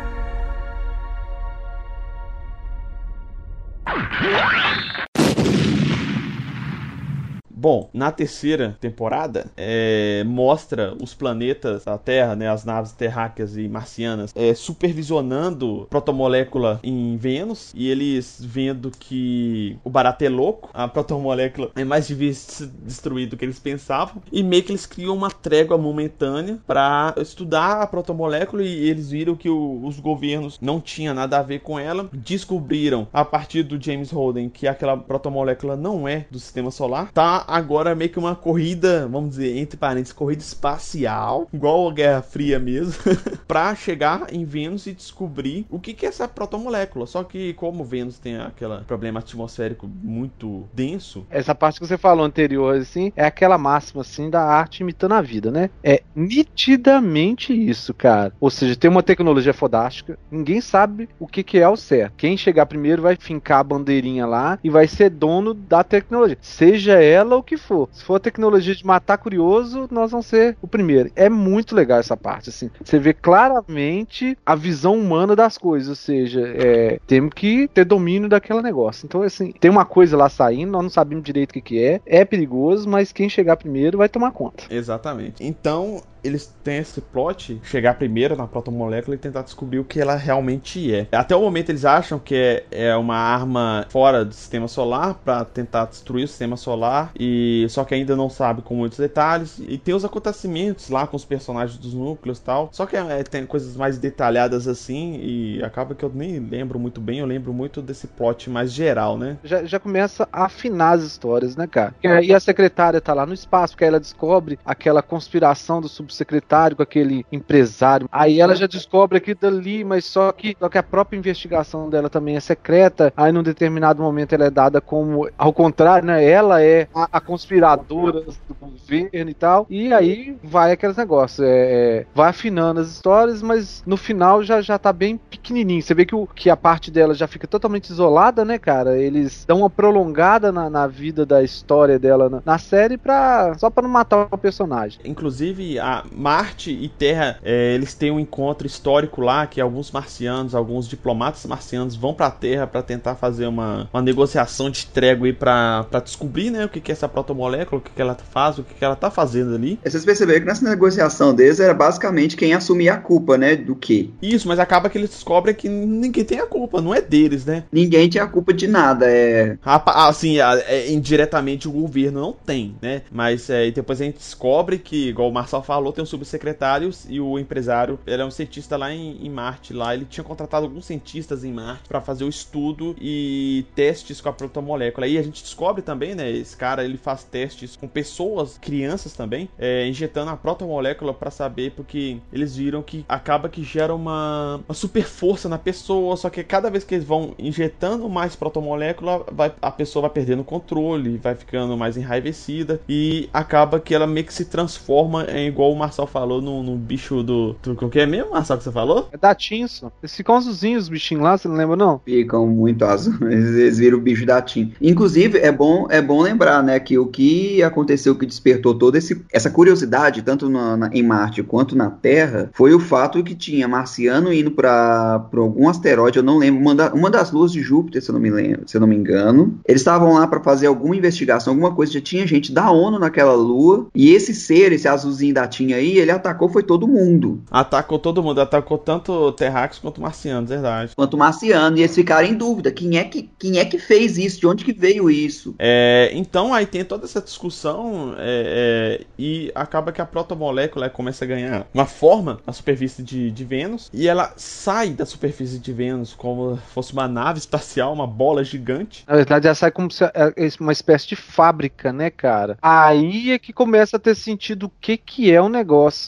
Bom, 7.61 7.91
na 7.93 8.11
terceira 8.11 8.75
temporada, 8.81 9.51
é, 9.55 10.25
mostra 10.25 10.97
os 10.99 11.13
planetas 11.13 11.85
da 11.85 11.99
Terra, 11.99 12.35
né, 12.35 12.49
as 12.49 12.65
naves 12.65 12.93
terráqueas 12.93 13.55
e 13.55 13.69
marcianas, 13.69 14.33
é, 14.35 14.55
supervisionando 14.55 15.87
protomolécula 15.91 16.81
em 16.83 17.19
Vênus 17.19 17.71
e 17.75 17.91
eles 17.91 18.39
vendo 18.43 18.91
que 18.91 19.77
o 19.85 19.91
barato 19.91 20.25
é 20.25 20.31
louco, 20.31 20.71
a 20.73 20.89
protomolécula 20.89 21.71
é 21.77 21.85
mais 21.85 22.09
difícil 22.09 22.67
de 22.67 22.73
destruir 22.79 23.29
do 23.29 23.37
que 23.37 23.45
eles 23.45 23.59
pensavam 23.59 24.23
e 24.33 24.43
meio 24.43 24.63
que 24.63 24.73
eles 24.73 24.87
criam 24.87 25.15
uma 25.15 25.31
trégua 25.31 25.77
momentânea 25.77 26.59
para 26.67 27.13
estudar 27.19 27.83
a 27.83 27.87
protomolécula 27.87 28.63
e 28.63 28.89
eles 28.89 29.11
viram 29.11 29.37
que 29.37 29.51
o, 29.51 29.85
os 29.85 30.01
governos 30.01 30.59
não 30.63 30.81
tinham 30.81 31.15
nada 31.15 31.39
a 31.39 31.43
ver 31.43 31.59
com 31.59 31.79
ela, 31.79 32.09
descobriram 32.11 33.07
a 33.13 33.23
partir 33.23 33.65
do 33.65 33.79
James 33.79 34.11
Holden 34.11 34.49
que 34.49 34.67
aquela 34.67 34.97
protomolécula 34.97 35.77
não 35.77 36.09
é 36.09 36.25
do 36.31 36.39
sistema 36.39 36.71
solar, 36.71 37.13
tá 37.13 37.50
agora 37.51 37.95
meio 37.95 38.11
que 38.11 38.19
uma 38.19 38.37
corrida, 38.37 39.09
vamos 39.09 39.31
dizer, 39.31 39.57
entre 39.59 39.77
parênteses, 39.77 40.13
corrida 40.13 40.43
espacial, 40.43 41.49
igual 41.53 41.89
a 41.89 41.93
Guerra 41.93 42.23
Fria 42.23 42.59
mesmo, 42.59 42.95
pra 43.47 43.75
chegar 43.75 44.33
em 44.33 44.45
Vênus 44.45 44.87
e 44.87 44.93
descobrir 44.93 45.67
o 45.69 45.79
que, 45.79 45.93
que 45.93 46.07
é 46.07 46.09
essa 46.09 46.29
protomolécula. 46.29 47.07
Só 47.07 47.25
que 47.25 47.53
como 47.55 47.85
Vênus 47.85 48.19
tem 48.19 48.37
aquele 48.37 48.79
problema 48.87 49.19
atmosférico 49.19 49.89
muito 50.03 50.69
denso. 50.73 51.27
Essa 51.29 51.55
parte 51.55 51.81
que 51.81 51.87
você 51.87 51.99
falou 51.99 52.25
anterior, 52.25 52.77
assim, 52.77 53.13
é 53.17 53.25
aquela 53.25 53.59
máxima, 53.59 54.03
assim, 54.03 54.31
da 54.31 54.43
arte 54.43 54.81
imitando 54.81 55.13
a 55.13 55.21
vida, 55.21 55.51
né? 55.51 55.71
É 55.83 56.03
nitidamente 56.15 57.53
isso, 57.53 57.93
cara. 57.93 58.33
Ou 58.41 58.51
seja, 58.51 58.77
tem 58.77 58.91
uma 58.91 59.03
tecnologia 59.03 59.53
fodástica, 59.53 60.19
ninguém 60.31 60.61
sabe 60.61 61.09
o 61.19 61.27
que, 61.27 61.43
que 61.43 61.59
é 61.59 61.69
o 61.69 61.77
certo. 61.77 62.15
Quem 62.17 62.37
chegar 62.37 62.67
primeiro 62.67 63.03
vai 63.03 63.17
fincar 63.17 63.61
a 63.61 63.65
bandeirinha 63.65 64.27
lá 64.27 64.59
e 64.63 64.71
vai 64.71 64.87
ser 64.87 65.11
dono 65.11 65.53
da 65.53 65.83
tecnologia. 65.83 66.39
Seja 66.41 67.03
ela 67.03 67.40
o 67.41 67.43
que 67.43 67.57
for. 67.57 67.89
Se 67.93 68.05
for 68.05 68.17
a 68.17 68.21
tecnologia 68.21 68.75
de 68.75 68.87
matar 68.87 69.19
curioso, 69.19 69.89
nós 69.91 70.11
vamos 70.11 70.27
ser 70.27 70.57
o 70.63 70.69
primeiro. 70.69 71.11
É 71.17 71.29
muito 71.29 71.75
legal 71.75 71.99
essa 71.99 72.17
parte, 72.17 72.51
assim. 72.51 72.71
Você 72.85 72.99
vê 72.99 73.13
claramente 73.13 74.37
a 74.45 74.55
visão 74.55 74.95
humana 74.95 75.35
das 75.35 75.59
coisas, 75.59 75.89
ou 75.89 75.95
seja, 75.95 76.43
é, 76.47 76.99
temos 77.07 77.33
que 77.35 77.69
ter 77.69 77.85
domínio 77.85 78.29
daquele 78.29 78.63
negócio. 78.63 79.07
Então, 79.07 79.23
assim, 79.23 79.53
tem 79.53 79.71
uma 79.71 79.85
coisa 79.85 80.17
lá 80.17 80.29
saindo, 80.29 80.73
nós 80.73 80.83
não 80.83 80.91
sabemos 80.91 81.25
direito 81.25 81.51
o 81.51 81.55
que, 81.55 81.61
que 81.61 81.83
é, 81.83 82.01
é 82.07 82.25
perigoso, 82.25 82.89
mas 82.89 83.13
quem 83.13 83.29
chegar 83.29 83.57
primeiro 83.57 83.99
vai 83.99 84.09
tomar 84.09 84.31
conta. 84.33 84.65
Exatamente. 84.71 85.45
Então, 85.45 86.03
eles 86.23 86.53
têm 86.63 86.79
esse 86.79 87.01
plot, 87.01 87.61
chegar 87.63 87.95
primeiro 87.95 88.37
na 88.37 88.47
protomolécula 88.47 89.15
e 89.15 89.19
tentar 89.19 89.43
descobrir 89.43 89.79
o 89.79 89.85
que 89.85 90.01
ela 90.01 90.17
realmente 90.17 90.95
é. 90.95 91.07
Até 91.13 91.35
o 91.35 91.41
momento 91.41 91.71
eles 91.71 91.85
acham 91.85 92.19
que 92.19 92.35
é, 92.35 92.65
é 92.71 92.97
uma 92.97 93.17
arma 93.17 93.87
fora 93.91 94.25
do 94.25 94.35
sistema 94.35 94.69
solar 94.69 95.15
para 95.15 95.45
tentar 95.45 95.87
destruir 95.87 96.25
o 96.25 96.29
sistema 96.29 96.57
solar 96.57 97.13
e 97.19 97.67
só 97.69 97.85
que 97.85 97.95
ainda 97.95 98.15
não 98.15 98.29
sabe 98.29 98.63
com 98.63 98.75
muitos 98.75 98.99
detalhes 98.99 99.59
e 99.59 99.79
tem 99.79 99.95
os 99.95 100.05
acontecimentos 100.05 100.89
lá 100.91 101.07
com 101.07 101.17
os 101.17 101.25
personagens 101.25 101.79
dos 101.79 101.95
núcleos 101.95 102.39
e 102.39 102.43
tal. 102.43 102.69
Só 102.73 102.87
que 102.87 102.97
é, 102.97 103.23
tem 103.23 103.47
coisas 103.47 103.77
mais 103.77 103.99
detalhadas 103.99 104.69
assim 104.69 105.19
e 105.23 105.63
acaba 105.63 105.95
que 105.95 106.05
eu 106.05 106.11
nem 106.15 106.39
lembro 106.39 106.79
muito 106.79 107.01
bem, 107.01 107.21
eu 107.21 107.27
lembro 107.27 107.53
muito 107.53 107.81
desse 107.81 108.07
plot 108.07 108.51
mais 108.51 108.73
geral, 108.73 109.17
né? 109.17 109.39
Já, 109.43 109.65
já 109.65 109.79
começa 109.79 110.29
a 110.33 110.45
afinar 110.45 110.93
as 110.93 111.03
histórias, 111.03 111.57
né, 111.57 111.67
cara? 111.67 111.95
E 112.23 112.35
a 112.35 112.41
secretária 112.41 113.01
tá 113.01 113.15
lá 113.15 113.25
no 113.25 113.35
espaço, 113.35 113.75
porque 113.75 113.85
ela 113.85 114.01
descobre 114.01 114.59
aquela 114.65 115.03
conspiração 115.03 115.81
do 115.81 115.89
sub 115.89 116.10
subsecretário, 116.11 116.77
com 116.77 116.83
aquele 116.83 117.25
empresário. 117.31 118.09
Aí 118.11 118.41
ela 118.41 118.55
já 118.55 118.67
descobre 118.67 119.19
aquilo 119.19 119.39
dali, 119.41 119.85
mas 119.85 120.05
só 120.05 120.33
que, 120.33 120.57
só 120.59 120.69
que 120.69 120.79
a 120.79 120.83
própria 120.83 121.17
investigação 121.17 121.89
dela 121.89 122.11
também 122.11 122.37
é 122.37 122.41
secreta. 122.41 123.13
Aí 123.17 123.33
num 123.33 123.43
determinado 123.43 124.03
momento 124.03 124.35
ela 124.35 124.47
é 124.47 124.51
dada 124.51 124.81
como, 124.81 125.29
ao 125.39 125.53
contrário, 125.53 126.07
né? 126.07 126.25
Ela 126.25 126.63
é 126.63 126.89
a, 126.95 127.09
a 127.13 127.21
conspiradora 127.21 128.21
do 128.21 128.55
governo 128.61 129.31
e 129.31 129.35
tal. 129.35 129.67
E 129.71 129.93
aí 129.93 130.37
vai 130.43 130.73
aqueles 130.73 130.97
negócios. 130.97 131.47
É, 131.47 131.51
é, 131.51 132.07
vai 132.15 132.29
afinando 132.31 132.81
as 132.81 132.89
histórias, 132.89 133.43
mas 133.43 133.83
no 133.87 133.97
final 133.97 134.43
já, 134.43 134.61
já 134.61 134.79
tá 134.79 134.93
bem 134.93 135.17
pequenininho. 135.17 135.83
Você 135.83 135.95
vê 135.95 136.05
que, 136.05 136.15
o, 136.15 136.27
que 136.27 136.51
a 136.51 136.57
parte 136.57 136.91
dela 136.91 137.15
já 137.15 137.27
fica 137.27 137.47
totalmente 137.47 137.91
isolada, 137.91 138.45
né, 138.45 138.59
cara? 138.59 138.99
Eles 138.99 139.45
dão 139.47 139.61
uma 139.61 139.71
prolongada 139.71 140.51
na, 140.51 140.69
na 140.69 140.87
vida 140.87 141.25
da 141.25 141.43
história 141.43 141.99
dela 141.99 142.29
na, 142.29 142.43
na 142.45 142.59
série 142.59 142.97
pra, 142.97 143.55
só 143.59 143.71
pra 143.71 143.83
não 143.83 143.91
matar 143.91 144.29
o 144.31 144.39
personagem. 144.39 145.01
Inclusive, 145.05 145.79
a, 145.79 146.00
Marte 146.11 146.71
e 146.71 146.89
Terra, 146.89 147.39
é, 147.43 147.75
eles 147.75 147.95
têm 147.95 148.11
um 148.11 148.21
encontro 148.21 148.67
histórico 148.67 149.21
lá, 149.21 149.47
que 149.47 149.61
alguns 149.61 149.91
marcianos, 149.91 150.55
alguns 150.55 150.89
diplomatas 150.89 151.45
marcianos 151.47 151.97
vão 151.97 152.15
para 152.15 152.27
a 152.27 152.31
Terra 152.31 152.67
para 152.67 152.83
tentar 152.83 153.15
fazer 153.15 153.47
uma, 153.47 153.89
uma 153.93 154.03
negociação 154.03 154.71
de 154.71 154.87
trégua 154.87 155.27
aí 155.27 155.33
para 155.33 155.87
descobrir, 156.05 156.51
né, 156.51 156.65
o 156.65 156.69
que, 156.69 156.81
que 156.81 156.91
é 156.91 156.95
essa 156.95 157.09
protomolécula, 157.09 157.81
o 157.81 157.85
que, 157.85 157.91
que 157.91 158.03
ela 158.03 158.17
faz, 158.33 158.59
o 158.59 158.63
que, 158.63 158.75
que 158.75 158.85
ela 158.85 158.97
tá 158.97 159.11
fazendo 159.11 159.55
ali. 159.55 159.79
Vocês 159.85 160.05
perceberam 160.05 160.41
que 160.41 160.47
nessa 160.47 160.69
negociação 160.69 161.35
deles 161.35 161.61
era 161.61 161.75
basicamente 161.75 162.37
quem 162.37 162.53
assumia 162.53 162.95
a 162.95 162.99
culpa, 162.99 163.37
né, 163.37 163.57
do 163.57 163.75
que? 163.75 164.13
Isso, 164.21 164.49
mas 164.49 164.59
acaba 164.59 164.89
que 164.89 164.99
eles 164.99 165.11
descobrem 165.11 165.55
que 165.55 165.69
ninguém 165.69 166.25
tem 166.25 166.41
a 166.41 166.47
culpa, 166.47 166.81
não 166.81 166.95
é 166.95 167.01
deles, 167.01 167.45
né? 167.45 167.65
Ninguém 167.73 168.09
tinha 168.09 168.25
a 168.25 168.29
culpa 168.29 168.53
de 168.53 168.67
nada, 168.67 169.07
é... 169.09 169.57
Assim, 169.65 170.39
é, 170.41 170.91
indiretamente 170.91 171.69
o 171.69 171.73
governo 171.73 172.21
não 172.21 172.33
tem, 172.33 172.75
né? 172.81 173.03
Mas 173.11 173.49
é, 173.51 173.71
depois 173.71 174.01
a 174.01 174.05
gente 174.05 174.19
descobre 174.19 174.79
que, 174.79 175.09
igual 175.09 175.29
o 175.29 175.33
Marcel 175.33 175.63
falou, 175.63 175.90
falou, 175.91 175.93
tem 175.93 176.03
um 176.03 176.07
subsecretário 176.07 176.91
e 177.09 177.21
o 177.21 177.39
empresário, 177.39 177.99
ele 178.07 178.23
é 178.23 178.25
um 178.25 178.31
cientista 178.31 178.77
lá 178.77 178.93
em, 178.93 179.25
em 179.25 179.29
Marte, 179.29 179.73
lá 179.73 179.95
ele 179.95 180.05
tinha 180.05 180.25
contratado 180.25 180.67
alguns 180.67 180.87
cientistas 180.87 181.45
em 181.45 181.53
Marte 181.53 181.89
para 181.89 182.01
fazer 182.01 182.25
o 182.25 182.29
estudo 182.29 182.97
e 183.01 183.67
testes 183.75 184.21
com 184.21 184.29
a 184.29 184.33
protomolécula. 184.33 185.07
E 185.07 185.19
a 185.19 185.23
gente 185.23 185.43
descobre 185.43 185.83
também, 185.83 186.15
né, 186.15 186.31
esse 186.31 186.57
cara, 186.57 186.85
ele 186.85 186.97
faz 186.97 187.25
testes 187.25 187.77
com 187.77 187.89
pessoas, 187.89 188.59
crianças 188.59 189.13
também, 189.13 189.49
é, 189.59 189.87
injetando 189.87 190.31
a 190.31 190.37
protomolécula 190.37 191.13
para 191.13 191.31
saber, 191.31 191.73
porque 191.73 192.19
eles 192.33 192.57
viram 192.57 192.83
que 192.83 193.05
acaba 193.09 193.49
que 193.49 193.63
gera 193.63 193.95
uma, 193.95 194.61
uma 194.69 194.75
super 194.75 195.05
força 195.05 195.49
na 195.49 195.59
pessoa, 195.59 196.17
só 196.17 196.31
que 196.31 196.43
cada 196.45 196.71
vez 196.71 196.85
que 196.85 196.95
eles 196.95 197.07
vão 197.07 197.35
injetando 197.39 198.09
mais 198.09 198.37
protomolécula, 198.37 199.25
vai, 199.33 199.53
a 199.61 199.71
pessoa 199.71 200.03
vai 200.03 200.11
perdendo 200.11 200.41
o 200.41 200.45
controle, 200.45 201.19
vai 201.19 201.35
ficando 201.35 201.77
mais 201.77 201.97
enraivecida 201.97 202.81
e 202.89 203.29
acaba 203.33 203.81
que 203.81 203.95
ela 203.95 204.07
meio 204.07 204.27
que 204.27 204.35
se 204.35 204.45
transforma 204.45 205.27
em 205.31 205.49
igual 205.49 205.73
o 205.73 205.77
Marcel 205.81 206.07
falou 206.07 206.41
no, 206.41 206.63
no 206.63 206.77
bicho 206.77 207.23
do. 207.23 207.57
O 207.67 207.89
que 207.89 208.01
é 208.01 208.07
mesmo, 208.07 208.31
Marcel, 208.33 208.59
que 208.59 208.65
você 208.65 208.73
falou? 208.73 209.09
É 209.13 209.17
da 209.17 209.35
Tinso. 209.35 209.91
Eles 210.03 210.15
ficam 210.15 210.37
azulzinhos, 210.37 210.85
os 210.85 210.89
bichinhos 210.89 211.25
lá, 211.25 211.37
você 211.37 211.49
não 211.49 211.57
lembra, 211.57 211.77
não? 211.77 212.01
Ficam 212.05 212.47
muito 212.47 212.85
azul. 212.85 213.15
Eles, 213.31 213.51
eles 213.55 213.79
viram 213.79 213.99
o 213.99 214.01
bicho 214.01 214.27
da 214.27 214.41
Tim. 214.43 214.73
Inclusive, 214.81 215.39
é 215.39 215.53
bom, 215.53 215.87
é 215.89 216.03
bom 216.03 216.21
lembrar, 216.21 216.63
né, 216.63 216.79
que 216.81 216.99
o 216.99 217.07
que 217.07 217.63
aconteceu 217.63 218.15
que 218.15 218.27
despertou 218.27 218.75
toda 218.75 218.99
esse, 218.99 219.25
essa 219.33 219.51
curiosidade, 219.51 220.23
tanto 220.23 220.49
na, 220.49 220.77
na, 220.77 220.91
em 220.93 221.03
Marte 221.03 221.43
quanto 221.43 221.77
na 221.77 221.91
Terra, 221.91 222.51
foi 222.53 222.75
o 222.75 222.81
fato 222.81 223.23
que 223.23 223.35
tinha 223.35 223.69
marciano 223.69 224.33
indo 224.33 224.51
para 224.51 225.29
algum 225.35 225.69
asteroide, 225.69 226.19
eu 226.19 226.23
não 226.23 226.39
lembro, 226.39 226.61
uma, 226.61 226.75
da, 226.75 226.93
uma 226.93 227.11
das 227.11 227.31
luas 227.31 227.53
de 227.53 227.63
Júpiter, 227.63 228.03
se 228.03 228.11
eu 228.11 228.13
não 228.15 228.21
me 228.21 228.31
lembro, 228.31 228.63
se 228.67 228.77
eu 228.77 228.81
não 228.81 228.89
me 228.89 228.97
engano. 228.97 229.59
Eles 229.67 229.81
estavam 229.81 230.15
lá 230.15 230.27
para 230.27 230.41
fazer 230.41 230.67
alguma 230.67 230.97
investigação, 230.97 231.53
alguma 231.53 231.75
coisa, 231.75 231.93
já 231.93 232.01
tinha 232.01 232.27
gente 232.27 232.53
da 232.53 232.71
ONU 232.71 232.99
naquela 232.99 233.35
lua, 233.35 233.87
e 233.95 234.11
esse 234.11 234.35
ser, 234.35 234.73
esse 234.73 234.89
azulzinho 234.89 235.35
da 235.35 235.47
Tim 235.47 235.70
aí, 235.75 235.99
ele 235.99 236.11
atacou 236.11 236.49
foi 236.49 236.63
todo 236.63 236.89
mundo. 236.89 237.43
Atacou 237.51 237.99
todo 237.99 238.23
mundo, 238.23 238.41
atacou 238.41 238.79
tanto 238.79 239.33
terráqueos 239.33 239.79
quanto 239.79 240.01
marcianos, 240.01 240.51
verdade. 240.51 240.93
Quanto 240.97 241.17
marciano, 241.17 241.77
e 241.77 241.81
eles 241.81 241.95
ficaram 241.95 242.27
em 242.27 242.35
dúvida, 242.35 242.71
quem 242.71 242.99
é 242.99 243.05
que, 243.05 243.31
quem 243.39 243.59
é 243.59 243.65
que 243.65 243.79
fez 243.79 244.19
isso, 244.19 244.41
de 244.41 244.47
onde 244.47 244.65
que 244.65 244.73
veio 244.73 245.11
isso? 245.11 245.55
É, 245.59 246.11
então 246.15 246.53
aí 246.53 246.67
tem 246.67 246.85
toda 246.85 247.05
essa 247.05 247.21
discussão 247.21 248.15
é, 248.19 249.01
é, 249.01 249.07
e 249.19 249.51
acaba 249.55 249.93
que 249.93 250.01
a 250.01 250.07
protomolécula 250.07 250.91
começa 250.91 251.25
a 251.25 251.29
ganhar 251.29 251.67
uma 251.73 251.87
forma 251.87 252.41
na 252.47 252.53
superfície 252.53 253.03
de, 253.03 253.31
de 253.31 253.45
Vênus 253.45 253.91
e 253.93 254.09
ela 254.09 254.33
sai 254.37 254.91
da 254.91 255.07
superfície 255.07 255.59
de 255.59 255.73
Vênus 255.73 256.15
como 256.15 256.57
se 256.57 256.63
fosse 256.73 256.93
uma 256.93 257.09
nave 257.09 257.39
espacial, 257.39 257.93
uma 257.93 258.07
bola 258.07 258.45
gigante. 258.45 259.05
Na 259.07 259.17
verdade, 259.17 259.47
ela 259.47 259.55
sai 259.55 259.71
como 259.71 259.91
se, 259.91 260.05
é, 260.05 260.11
é 260.15 260.49
uma 260.61 260.73
espécie 260.73 261.09
de 261.09 261.17
fábrica, 261.17 261.93
né, 261.93 262.11
cara? 262.11 262.59
Aí 262.61 263.31
é 263.33 263.39
que 263.39 263.53
começa 263.53 263.97
a 263.97 264.01
ter 264.01 264.15
sentido 264.15 264.67
o 264.67 264.73
que, 264.81 264.97
que 264.97 265.31
é 265.31 265.41
o 265.41 265.49
negócio. 265.49 265.60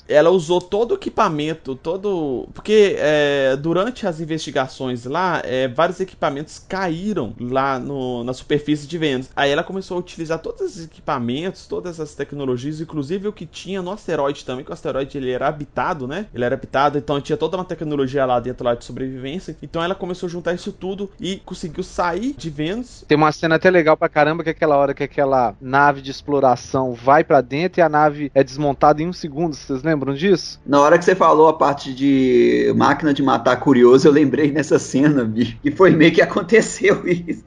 Ela 0.09 0.31
usou 0.31 0.61
todo 0.61 0.93
o 0.93 0.95
equipamento, 0.95 1.75
todo. 1.75 2.49
Porque 2.55 2.97
é, 2.99 3.57
durante 3.57 4.07
as 4.07 4.21
investigações 4.21 5.05
lá, 5.05 5.43
é, 5.45 5.69
vários 5.69 6.01
equipamentos 6.01 6.59
caíram 6.59 7.35
lá 7.41 7.79
no, 7.79 8.25
na 8.25 8.33
superfície 8.33 8.87
de 8.87 8.99
Vênus. 8.99 9.31
Aí 9.35 9.51
ela 9.51 9.63
começou 9.63 9.97
a 9.97 10.01
utilizar 10.01 10.39
todos 10.39 10.63
esses 10.63 10.85
equipamentos, 10.85 11.67
todas 11.67 12.01
as 12.01 12.15
tecnologias, 12.15 12.81
inclusive 12.81 13.29
o 13.29 13.33
que 13.33 13.47
tinha 13.47 13.83
no 13.83 13.91
asteroide 13.91 14.45
também, 14.45 14.65
que 14.65 14.71
o 14.71 14.75
asteroide 14.75 15.17
ele 15.17 15.31
era 15.31 15.49
habitado, 15.49 16.07
né? 16.07 16.27
Ele 16.35 16.45
era 16.45 16.55
habitado, 16.55 16.99
então 16.99 17.21
tinha 17.21 17.37
toda 17.37 17.57
uma 17.57 17.65
tecnologia 17.65 18.25
lá 18.25 18.39
dentro 18.41 18.65
lá 18.65 18.75
de 18.75 18.85
sobrevivência. 18.85 19.57
Então 19.63 19.83
ela 19.83 19.95
começou 19.95 20.27
a 20.27 20.31
juntar 20.31 20.55
isso 20.55 20.73
tudo 20.73 21.11
e 21.21 21.37
conseguiu 21.45 21.83
sair 21.83 22.35
de 22.37 22.51
Vênus. 22.51 23.05
Tem 23.07 23.17
uma 23.17 23.33
cena 23.33 23.57
até 23.57 23.71
legal 23.71 23.97
pra 23.97 24.09
caramba 24.09 24.43
que 24.43 24.51
é 24.51 24.53
aquela 24.53 24.77
hora 24.77 24.95
que 24.95 25.03
aquela 25.03 25.55
nave 25.61 26.01
de 26.01 26.11
exploração 26.11 26.93
vai 26.93 27.25
para 27.25 27.41
dentro 27.41 27.81
e 27.81 27.83
a 27.83 27.89
nave 27.89 28.31
é 28.35 28.45
desmontada 28.45 29.03
em 29.03 29.09
um 29.09 29.13
segundo. 29.13 29.32
Vocês 29.33 29.83
lembram 29.83 30.15
disso? 30.15 30.61
Na 30.67 30.81
hora 30.81 30.99
que 30.99 31.05
você 31.05 31.15
falou 31.15 31.49
a 31.49 31.55
parte 31.55 31.95
de 31.95 32.73
máquina 32.77 33.15
de 33.15 33.23
matar 33.23 33.57
curioso, 33.57 34.07
eu 34.07 34.13
lembrei 34.13 34.53
nessa 34.53 34.79
cena, 34.79 35.25
bicho. 35.25 35.57
E 35.65 35.71
foi 35.71 35.91
meio 35.91 36.13
que 36.13 36.21
aconteceu 36.21 37.03
isso. 37.09 37.45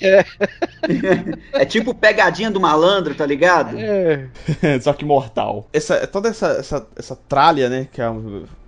É, 0.00 0.24
é 1.60 1.64
tipo 1.64 1.94
pegadinha 1.94 2.50
do 2.50 2.60
malandro, 2.60 3.14
tá 3.14 3.24
ligado? 3.24 3.76
É. 3.78 4.28
Só 4.80 4.92
que 4.92 5.04
mortal. 5.04 5.68
Essa, 5.72 6.06
toda 6.06 6.28
essa, 6.28 6.48
essa, 6.48 6.86
essa 6.96 7.16
tralha, 7.16 7.68
né? 7.68 7.88
Que 7.90 8.02
é, 8.02 8.06